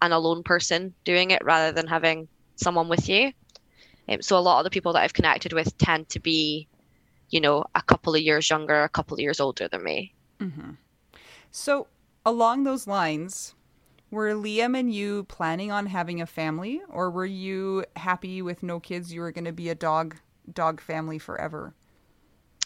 [0.00, 3.32] an alone person doing it rather than having someone with you.
[4.08, 6.66] Um, so a lot of the people that I've connected with tend to be,
[7.30, 10.14] you know, a couple of years younger, a couple of years older than me.
[10.40, 10.72] Mm-hmm.
[11.50, 11.86] So
[12.24, 13.54] along those lines,
[14.10, 18.78] were Liam and you planning on having a family, or were you happy with no
[18.78, 19.12] kids?
[19.12, 20.16] You were going to be a dog
[20.52, 21.74] dog family forever.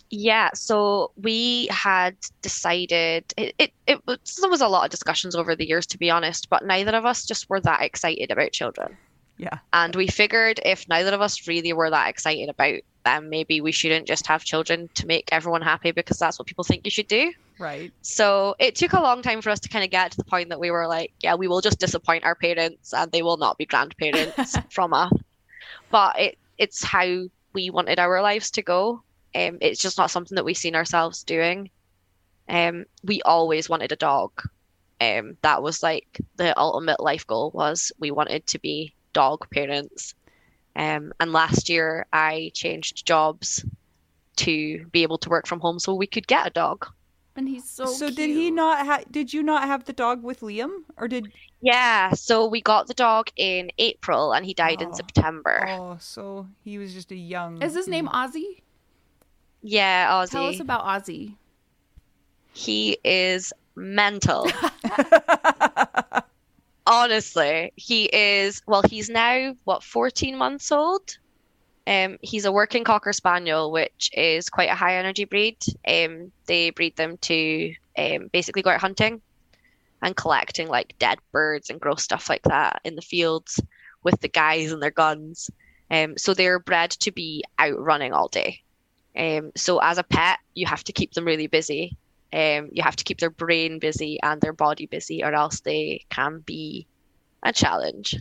[0.09, 5.35] Yeah, so we had decided it, it, it was, there was a lot of discussions
[5.35, 8.53] over the years, to be honest, but neither of us just were that excited about
[8.53, 8.97] children.
[9.39, 9.59] Yeah.
[9.72, 13.72] And we figured if neither of us really were that excited about them, maybe we
[13.72, 17.09] shouldn't just have children to make everyone happy because that's what people think you should
[17.09, 17.32] do.
[17.59, 17.93] Right.
[18.03, 20.51] So it took a long time for us to kind of get to the point
[20.51, 23.59] that we were like, yeah, we will just disappoint our parents and they will not
[23.59, 25.12] be grandparents from us.
[25.91, 29.03] But it it's how we wanted our lives to go.
[29.34, 31.70] Um, it's just not something that we've seen ourselves doing.
[32.49, 34.30] Um, we always wanted a dog.
[35.01, 40.14] Um, that was like the ultimate life goal was we wanted to be dog parents.
[40.85, 43.64] Um, and last year I changed jobs
[44.45, 46.87] to be able to work from home so we could get a dog.
[47.39, 48.17] And he's so So cute.
[48.17, 51.25] did he not ha- did you not have the dog with Liam or did
[51.61, 54.85] Yeah, so we got the dog in April and he died Oh.
[54.87, 55.57] in September.
[55.69, 58.61] Oh, so he was just a young Is his name Ozzy?
[59.62, 60.31] Yeah, Ozzy.
[60.31, 61.35] Tell us about Ozzy.
[62.53, 64.49] he is mental.
[66.87, 68.62] Honestly, he is.
[68.66, 71.18] Well, he's now what 14 months old.
[71.87, 75.57] Um, he's a working cocker spaniel, which is quite a high energy breed.
[75.87, 79.20] Um, they breed them to um, basically go out hunting
[80.03, 83.61] and collecting like dead birds and gross stuff like that in the fields
[84.03, 85.51] with the guys and their guns.
[85.91, 88.62] Um, so they're bred to be out running all day.
[89.16, 91.97] Um, so as a pet, you have to keep them really busy.
[92.37, 96.05] Um, you have to keep their brain busy and their body busy, or else they
[96.11, 96.87] can be
[97.43, 98.14] a challenge.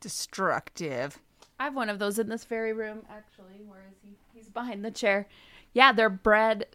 [0.00, 1.18] destructive.
[1.58, 3.62] I have one of those in this very room, actually.
[3.64, 4.16] Where is he?
[4.34, 5.28] He's behind the chair.
[5.72, 6.66] Yeah, they're bred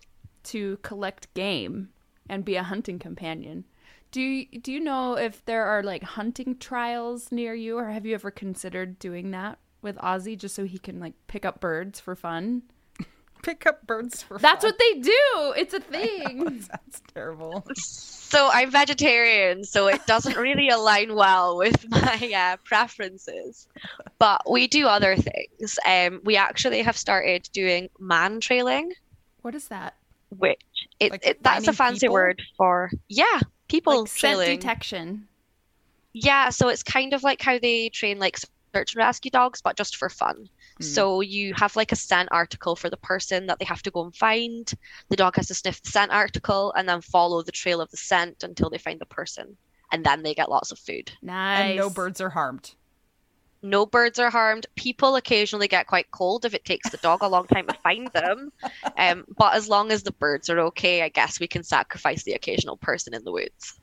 [0.45, 1.89] to collect game
[2.30, 3.65] and be a hunting companion.
[4.11, 8.05] Do you, do you know if there are like hunting trials near you, or have
[8.05, 11.99] you ever considered doing that with Ozzy just so he can like pick up birds
[11.99, 12.63] for fun?
[13.41, 14.71] Pick up birds for That's fun.
[14.71, 15.53] what they do.
[15.57, 16.43] It's a thing.
[16.69, 17.65] That's terrible.
[17.75, 23.67] So I'm vegetarian, so it doesn't really align well with my uh, preferences.
[24.19, 25.79] But we do other things.
[25.85, 28.93] Um, we actually have started doing man trailing,
[29.41, 29.95] what is that?
[30.37, 30.59] which
[30.99, 32.13] it, Like it that's a fancy people?
[32.13, 35.27] word for yeah, people Like scent detection.
[36.13, 38.37] Yeah, so it's kind of like how they train like
[38.74, 40.49] search and rescue dogs, but just for fun.
[40.78, 40.84] Hmm.
[40.84, 44.03] So you have like a scent article for the person that they have to go
[44.03, 44.72] and find.
[45.09, 47.97] The dog has to sniff the scent article and then follow the trail of the
[47.97, 49.57] scent until they find the person.
[49.91, 51.11] And then they get lots of food.
[51.22, 51.70] Nice.
[51.70, 52.76] And no birds are harmed.
[53.61, 54.67] No birds are harmed.
[54.76, 58.07] People occasionally get quite cold if it takes the dog a long time to find
[58.13, 58.51] them.
[58.97, 62.34] Um, but as long as the birds are okay, I guess we can sacrifice the
[62.34, 63.78] occasional person in the woods.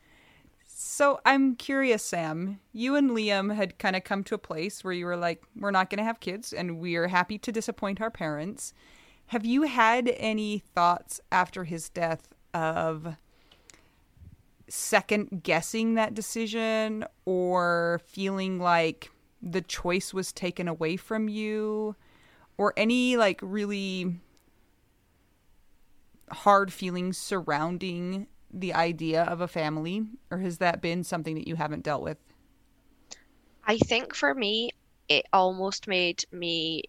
[0.96, 2.58] So I'm curious, Sam.
[2.72, 5.70] You and Liam had kind of come to a place where you were like, we're
[5.70, 8.72] not going to have kids and we are happy to disappoint our parents.
[9.26, 13.14] Have you had any thoughts after his death of
[14.68, 19.10] second guessing that decision or feeling like
[19.42, 21.94] the choice was taken away from you
[22.56, 24.16] or any like really
[26.30, 28.28] hard feelings surrounding
[28.60, 32.18] the idea of a family or has that been something that you haven't dealt with
[33.64, 34.70] I think for me,
[35.08, 36.84] it almost made me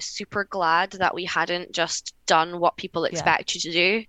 [0.00, 3.32] super glad that we hadn't just done what people Yeah.
[3.32, 4.04] expect you to do,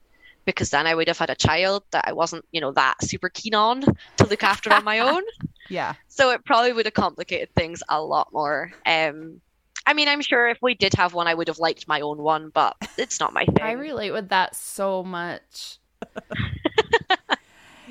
[0.46, 3.30] because then I would have had a child that I wasn't, you know, that super
[3.30, 5.24] keen on to look after on my own.
[5.70, 8.74] yeah So it probably would have complicated things a lot more.
[8.86, 9.42] Um,
[9.86, 12.20] I mean, I'm sure if we did have one, I would have liked my own
[12.20, 13.58] one, but it's not my thing.
[13.60, 15.80] I relate with that so much.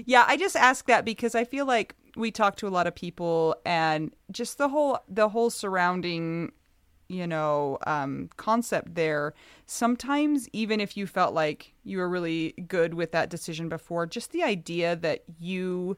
[0.07, 2.95] Yeah, I just ask that because I feel like we talk to a lot of
[2.95, 6.53] people and just the whole the whole surrounding
[7.09, 9.35] you know um, concept there
[9.67, 14.31] sometimes even if you felt like you were really good with that decision before just
[14.33, 15.97] the idea that you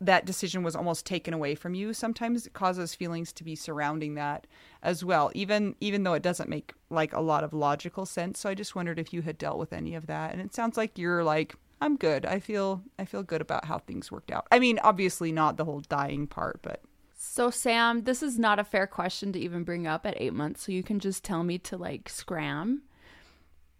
[0.00, 4.46] that decision was almost taken away from you sometimes causes feelings to be surrounding that
[4.82, 8.38] as well even even though it doesn't make like a lot of logical sense.
[8.38, 10.32] So i just wondered if you had dealt with any of that.
[10.32, 13.78] And it sounds like you're like i'm good i feel i feel good about how
[13.78, 16.80] things worked out i mean obviously not the whole dying part but
[17.18, 20.62] So, Sam, this is not a fair question to even bring up at eight months.
[20.62, 22.82] So, you can just tell me to like scram.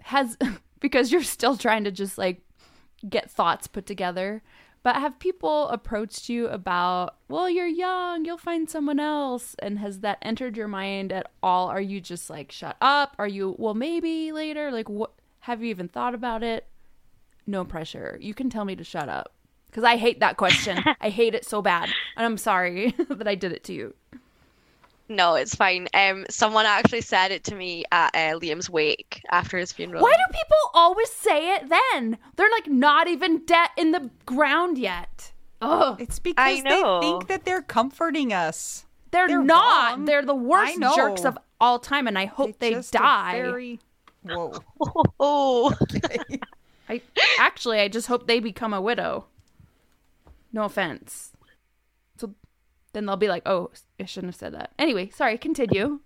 [0.02, 0.36] Has,
[0.80, 2.40] because you're still trying to just like
[3.08, 4.42] get thoughts put together.
[4.82, 9.54] But have people approached you about, well, you're young, you'll find someone else?
[9.58, 11.68] And has that entered your mind at all?
[11.68, 13.16] Are you just like, shut up?
[13.18, 14.70] Are you, well, maybe later?
[14.70, 15.12] Like, what?
[15.40, 16.66] Have you even thought about it?
[17.46, 18.18] No pressure.
[18.20, 19.32] You can tell me to shut up.
[19.66, 20.78] Because I hate that question.
[21.00, 21.90] I hate it so bad.
[22.16, 23.94] And I'm sorry that I did it to you.
[25.08, 25.86] No, it's fine.
[25.94, 30.02] Um, someone actually said it to me at uh, Liam's wake after his funeral.
[30.02, 32.18] Why do people always say it then?
[32.34, 35.32] They're like not even dead in the ground yet.
[35.62, 37.00] Oh, it's because they know.
[37.00, 38.86] think that they're comforting us
[39.16, 39.90] they're, They're not.
[39.92, 40.04] wrong.
[40.04, 43.40] They're the worst jerks of all time, and I hope they, just are die.
[43.40, 43.80] very-
[44.22, 44.52] whoa
[45.20, 45.74] Oh,
[46.88, 47.00] I
[47.38, 49.26] actually, I just hope they become a widow.
[50.52, 51.32] No offense.
[52.18, 52.34] So
[52.92, 53.70] then they'll be like, "Oh,
[54.00, 55.38] I shouldn't have said that." Anyway, sorry.
[55.38, 56.00] Continue.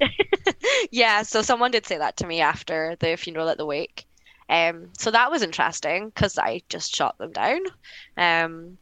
[0.90, 1.22] yeah.
[1.22, 4.06] So someone did say that to me after the funeral at the wake.
[4.48, 7.60] Um, so that was interesting because I just shot them down.
[8.16, 8.78] Um,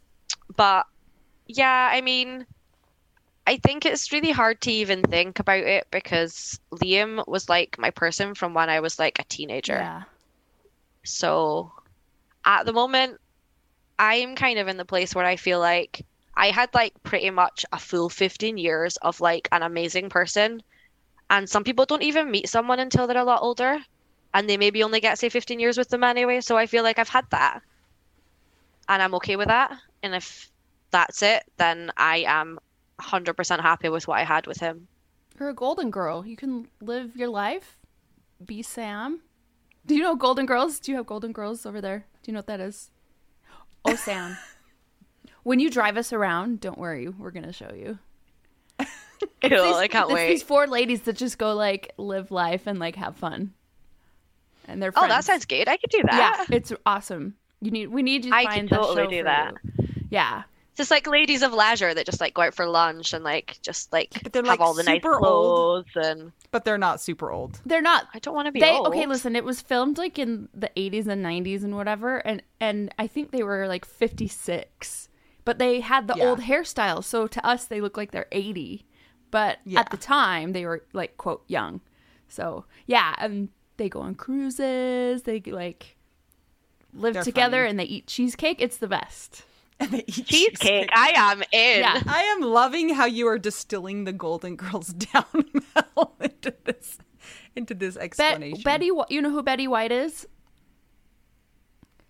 [0.56, 0.86] but
[1.46, 2.46] yeah, I mean,
[3.46, 7.90] I think it's really hard to even think about it because Liam was like my
[7.90, 9.74] person from when I was like a teenager.
[9.74, 10.02] Yeah.
[11.08, 11.72] So
[12.44, 13.20] at the moment,
[13.98, 16.04] I'm kind of in the place where I feel like
[16.34, 20.62] I had like pretty much a full 15 years of like an amazing person.
[21.30, 23.78] And some people don't even meet someone until they're a lot older.
[24.34, 26.40] And they maybe only get, say, 15 years with them anyway.
[26.40, 27.60] So I feel like I've had that.
[28.88, 29.72] And I'm okay with that.
[30.02, 30.50] And if
[30.90, 32.58] that's it, then I am
[33.00, 34.86] 100% happy with what I had with him.
[35.38, 36.26] You're a golden girl.
[36.26, 37.78] You can live your life.
[38.44, 39.20] Be Sam.
[39.88, 40.78] Do you know Golden Girls?
[40.78, 42.04] Do you have Golden Girls over there?
[42.22, 42.90] Do you know what that is?
[43.86, 44.36] Oh, Sam.
[45.44, 47.08] when you drive us around, don't worry.
[47.08, 47.98] We're going to show you.
[49.42, 50.28] Cool, I can't wait.
[50.28, 53.52] these four ladies that just go like live life and like have fun.
[54.68, 55.68] And they're Oh, that sounds good.
[55.68, 56.46] I could do that.
[56.48, 57.34] Yeah, it's awesome.
[57.60, 59.54] You need we need you to I could find the totally do that.
[59.76, 59.86] you.
[60.10, 60.42] Yeah.
[60.78, 63.92] Just like ladies of leisure that just like go out for lunch and like just
[63.92, 65.92] like But they're, have like, all the nice super old.
[65.92, 68.70] clothes and but they're not super old They're not I don't want to be they
[68.72, 68.86] old.
[68.86, 72.94] okay listen it was filmed like in the 80s and 90s and whatever and and
[72.98, 75.08] i think they were like 56
[75.44, 76.30] but they had the Yeah.
[76.30, 78.86] old hairstyle so to us they look like they're 80
[79.30, 79.80] but Yeah.
[79.80, 81.80] at the time they were like quote young
[82.28, 83.48] so yeah and
[83.78, 85.96] they go on cruises they like
[86.94, 87.70] live They're together funny.
[87.70, 89.57] and they eat cheesecake it's the best and they eat
[90.10, 90.90] cheesecake.
[90.92, 91.80] I am in.
[91.80, 92.02] Yeah.
[92.06, 95.24] I am loving how you are distilling the Golden Girls down
[95.74, 96.98] Mel, into this
[97.56, 98.62] into this explanation.
[98.62, 100.26] betty you know who betty white is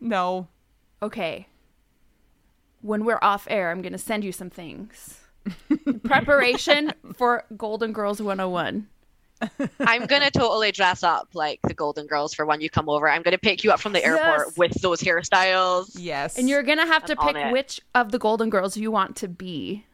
[0.00, 0.46] no,
[1.02, 1.48] okay
[2.80, 5.20] when we're off air i'm gonna send you some things
[6.04, 8.86] preparation for golden girls 101
[9.80, 13.08] I'm gonna totally dress up like the Golden Girls for when you come over.
[13.08, 14.56] I'm gonna pick you up from the airport Yes.
[14.56, 15.90] with those hairstyles.
[15.98, 18.90] yes, and you're gonna have to I'm on pick which of the golden girls you
[18.90, 19.84] want to be.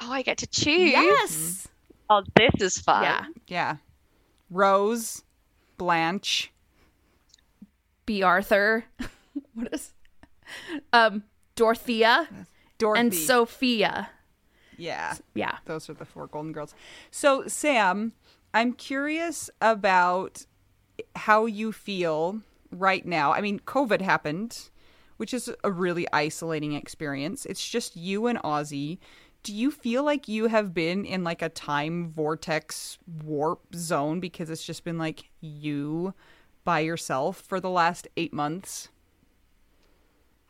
[0.00, 0.92] Oh, I get to choose.
[0.92, 1.68] yes.
[2.10, 3.02] Oh, this is fun.
[3.02, 3.24] yeah.
[3.48, 3.76] Yeah,
[4.50, 5.22] Rose,
[5.76, 6.50] Blanche,
[8.06, 8.84] Bea Arthur.
[9.54, 9.92] What is
[10.92, 11.24] um
[11.56, 12.28] dorothea
[12.78, 14.10] Dorothy, and sophia.
[14.76, 15.58] Yeah, yeah.
[15.64, 16.74] Those are the four Golden Girls.
[17.10, 18.12] So Sam,
[18.58, 20.44] I'm curious about
[21.14, 22.40] how you feel
[22.72, 23.32] right now.
[23.32, 24.70] I mean, COVID happened,
[25.16, 27.46] which is a really isolating experience.
[27.46, 28.98] It's just you and Ozzy.
[29.44, 34.50] Do you feel like you have been in like a time vortex warp zone because
[34.50, 36.12] it's just been like you
[36.64, 38.88] by yourself for the last eight months?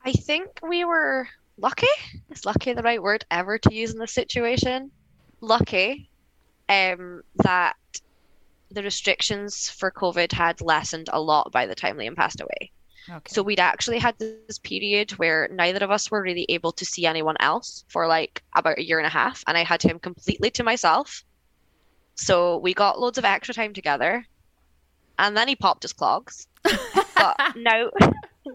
[0.03, 1.29] I think we were
[1.59, 1.87] lucky.
[2.31, 4.93] Is lucky the right word ever to use in this situation?
[5.43, 6.08] Lucky
[6.69, 7.77] um, that
[8.71, 12.71] the restrictions for COVID had lessened a lot by the time Liam passed away.
[13.11, 13.33] Okay.
[13.33, 17.07] So we'd actually had this period where neither of us were really able to see
[17.07, 20.51] anyone else for like about a year and a half, and I had him completely
[20.51, 21.25] to myself.
[22.17, 24.27] So we got loads of extra time together.
[25.19, 26.47] And then he popped his clogs.
[26.63, 27.91] but no,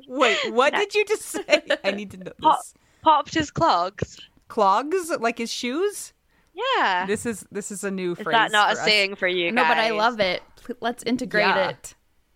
[0.08, 0.80] Wait, what No.
[0.80, 1.62] did you just say?
[1.84, 2.74] I need to know Pop- this.
[3.02, 4.20] popped his clogs.
[4.48, 6.14] Clogs, like his shoes.
[6.54, 7.06] Yeah.
[7.06, 8.34] This is this is a new Is phrase.
[8.34, 8.86] that not a for us.
[8.88, 10.42] saying for you No, but I love it.
[10.80, 11.70] Let's integrate Yeah.
[11.70, 11.96] it.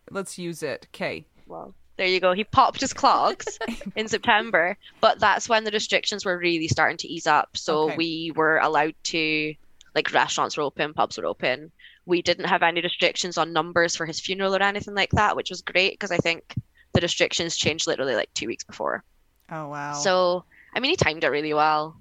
[0.10, 0.88] Let's use it.
[0.94, 1.26] Okay.
[1.45, 2.34] Well, there you go.
[2.34, 3.57] He popped his clogs
[3.95, 7.56] in September, but that's when the restrictions were really starting to ease up.
[7.57, 7.95] So Okay.
[7.98, 9.53] we were allowed to,
[9.95, 11.72] like, restaurants were open, pubs were open.
[12.06, 15.49] We didn't have any restrictions on numbers for his funeral or anything like that, which
[15.49, 16.53] was great because I think
[16.94, 19.03] the restrictions changed literally like two weeks before.
[19.52, 19.94] Oh wow.
[19.94, 20.45] So,
[20.76, 21.98] I mean, he timed it really well.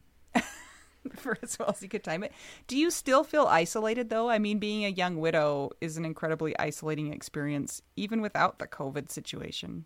[1.17, 2.33] for as well as you could time it.
[2.67, 4.31] Do you still feel isolated though?
[4.31, 9.11] I mean, being a young widow is an incredibly isolating experience, even without the COVID
[9.11, 9.85] situation.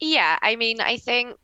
[0.00, 1.38] Yeah, I mean, I think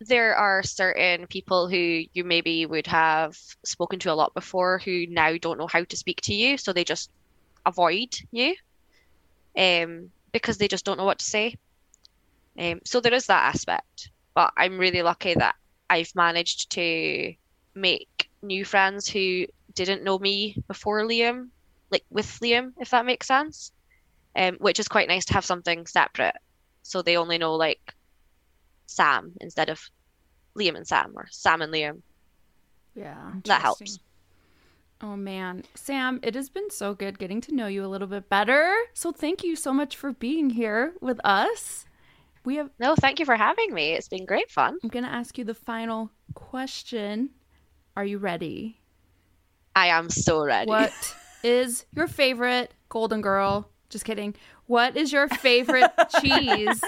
[0.00, 5.06] there are certain people who you maybe would have spoken to a lot before who
[5.08, 7.10] now don't know how to speak to you, so they just
[7.66, 8.54] avoid you,
[9.56, 11.56] um, because they just don't know what to say.
[12.58, 15.56] Um, so there is that aspect, but I'm really lucky that
[15.90, 17.34] I've managed to
[17.74, 21.48] make new friends who didn't know me before Liam,
[21.90, 23.72] like with Liam, if that makes sense.
[24.36, 26.36] Um, which is quite nice to have something separate
[26.88, 27.94] so they only know like
[28.86, 29.80] Sam instead of
[30.58, 32.00] Liam and Sam or Sam and Liam.
[32.94, 33.32] Yeah.
[33.44, 33.98] That helps.
[35.00, 38.28] Oh man, Sam, it has been so good getting to know you a little bit
[38.28, 38.74] better.
[38.94, 41.84] So thank you so much for being here with us.
[42.44, 43.92] We have No, thank you for having me.
[43.92, 44.78] It's been great fun.
[44.82, 47.30] I'm going to ask you the final question.
[47.96, 48.80] Are you ready?
[49.74, 50.68] I am so ready.
[50.68, 50.92] What
[51.42, 53.68] is your favorite Golden Girl?
[53.90, 54.34] Just kidding.
[54.66, 55.90] What is your favorite
[56.20, 56.82] cheese?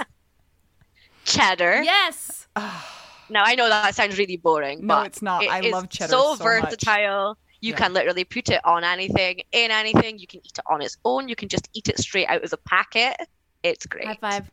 [1.24, 1.82] Cheddar.
[1.82, 2.46] Yes.
[3.32, 5.44] Now I know that sounds really boring, No, but it's not.
[5.44, 6.64] it I is love cheddar so, so much.
[6.64, 7.38] versatile.
[7.60, 7.76] You Yeah.
[7.76, 10.18] can literally put it on anything, in anything.
[10.18, 11.28] You can eat it on its own.
[11.28, 13.16] You can just eat it straight out of the packet.
[13.62, 14.06] It's great.
[14.06, 14.50] High five.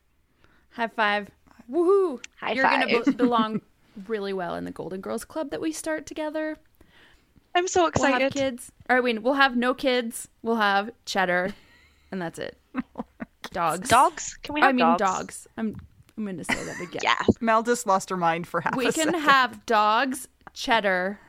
[0.78, 1.30] High five.
[1.70, 2.24] Woohoo.
[2.40, 3.06] High You're going to five.
[3.06, 3.62] be- belong
[4.08, 6.56] really well in the Golden Girls Club that we start together.
[7.56, 8.34] I'm so We'll have excited.
[8.34, 8.72] kids.
[8.90, 10.28] Or I mean, we'll have no kids.
[10.44, 11.54] We'll have cheddar,
[12.12, 12.58] and that's it.
[13.52, 13.90] Dogs.
[13.90, 14.38] Dogs?
[14.44, 15.00] Can we have I mean, dogs?
[15.02, 15.48] dogs.
[15.58, 15.76] I'm.
[16.18, 17.02] I'm going to say that again.
[17.04, 17.16] Yeah.
[17.42, 19.22] Mel just lost her mind for half We a can second.
[19.22, 21.20] have dogs, cheddar,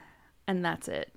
[0.46, 1.12] and that's it.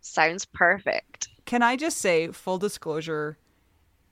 [0.00, 1.28] Sounds perfect.
[1.44, 3.36] Can I just say, full disclosure,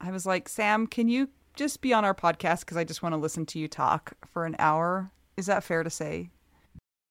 [0.01, 1.29] I was like, Sam, can you
[1.59, 4.47] just be on our podcast because I just want to listen to you talk for
[4.47, 5.11] an hour?
[5.37, 6.31] Is that fair to say?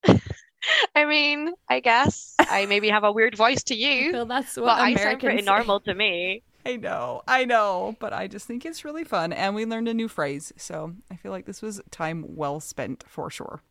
[0.96, 4.66] I mean, I guess I maybe have a weird voice to you, feel that's what
[4.66, 5.46] but I Americans sound pretty say.
[5.46, 6.44] normal to me.
[6.66, 9.94] I know, I know, but I just think it's really fun, and we learned a
[9.94, 13.62] new phrase, so I feel like this was time well spent for sure.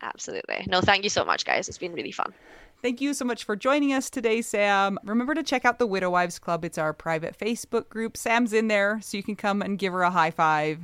[0.00, 0.66] Absolutely.
[0.68, 1.68] No, thank you so much, guys.
[1.68, 2.32] It's been really fun.
[2.84, 4.98] Thank you so much for joining us today, Sam.
[5.04, 6.66] Remember to check out the Widow Wives Club.
[6.66, 8.14] It's our private Facebook group.
[8.14, 10.80] Sam's in there, so you can come and give her a high five.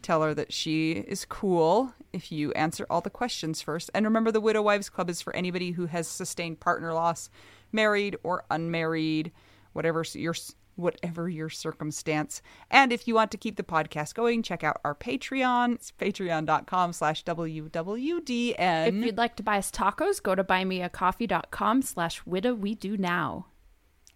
[0.00, 3.90] Tell her that she is cool if you answer all the questions first.
[3.92, 7.28] And remember, the Widow Wives Club is for anybody who has sustained partner loss,
[7.72, 9.30] married or unmarried,
[9.74, 10.34] whatever your
[10.76, 12.42] whatever your circumstance.
[12.70, 15.74] And if you want to keep the podcast going, check out our Patreon.
[15.74, 18.88] It's patreon.com slash WWDN.
[18.88, 23.46] If you'd like to buy us tacos, go to buymeacoffee.com slash we do now.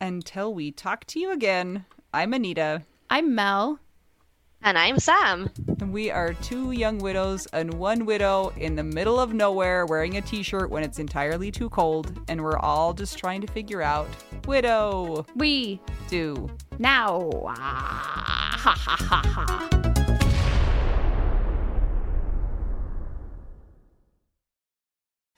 [0.01, 3.81] Until we talk to you again, I'm Anita, I'm Mel.
[4.63, 5.51] And I'm Sam.
[5.81, 10.17] and we are two young widows and one widow in the middle of nowhere wearing
[10.17, 13.81] a t shirt when it's entirely too cold, and we're all just trying to figure
[13.83, 14.09] out
[14.47, 16.49] widow We do.
[16.79, 17.31] now.
[17.47, 19.69] Ah, ha ha ha ha.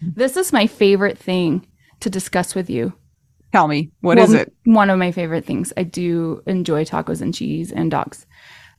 [0.00, 1.66] This is my favorite thing
[2.00, 2.92] to discuss with you.
[3.52, 4.52] Tell me, what Well, is it?
[4.64, 5.72] One of my favorite things.
[5.76, 8.26] I do enjoy tacos and cheese and dogs.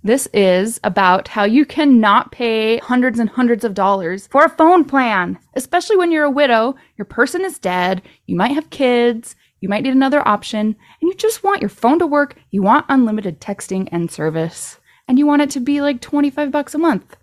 [0.03, 4.83] This is about how you cannot pay hundreds and hundreds of dollars for a phone
[4.83, 9.69] plan, especially when you're a widow, your person is dead, you might have kids, you
[9.69, 13.39] might need another option, and you just want your phone to work, you want unlimited
[13.39, 17.15] texting and service, and you want it to be like 25 bucks a month.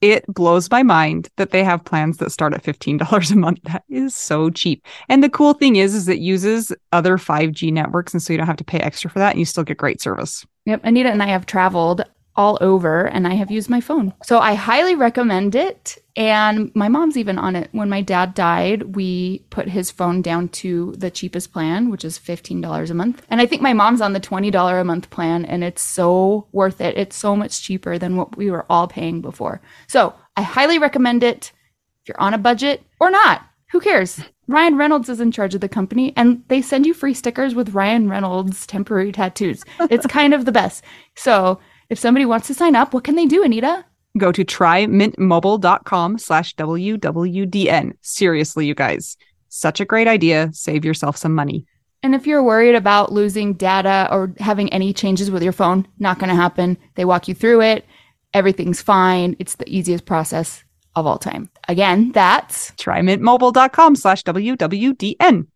[0.00, 3.60] It blows my mind that they have plans that start at $15 a month.
[3.64, 4.86] That is so cheap.
[5.10, 8.12] And the cool thing is, is it uses other 5G networks.
[8.12, 10.02] And so you don't have to pay extra for that and you still get great
[10.02, 10.46] service.
[10.66, 12.04] Yep, Anita and I have traveled
[12.36, 14.12] all over and I have used my phone.
[14.22, 15.98] So I highly recommend it.
[16.16, 17.68] And my mom's even on it.
[17.72, 22.18] When my dad died, we put his phone down to the cheapest plan, which is
[22.18, 23.24] $15 a month.
[23.30, 26.80] And I think my mom's on the $20 a month plan and it's so worth
[26.80, 26.96] it.
[26.96, 29.60] It's so much cheaper than what we were all paying before.
[29.86, 31.52] So I highly recommend it
[32.02, 33.42] if you're on a budget or not.
[33.76, 34.18] Who cares?
[34.48, 37.74] Ryan Reynolds is in charge of the company and they send you free stickers with
[37.74, 39.62] Ryan Reynolds temporary tattoos.
[39.90, 40.82] It's kind of the best.
[41.14, 43.84] So if somebody wants to sign up, what can they do, Anita?
[44.16, 47.92] Go to trymintmobile.com slash WWDN.
[48.00, 49.18] Seriously, you guys.
[49.50, 50.48] Such a great idea.
[50.54, 51.66] Save yourself some money.
[52.02, 56.18] And if you're worried about losing data or having any changes with your phone, not
[56.18, 56.78] going to happen.
[56.94, 57.84] They walk you through it.
[58.32, 59.36] Everything's fine.
[59.38, 60.64] It's the easiest process
[60.96, 61.50] of all time.
[61.68, 65.46] Again, that's trymintmobile.com slash WWDN.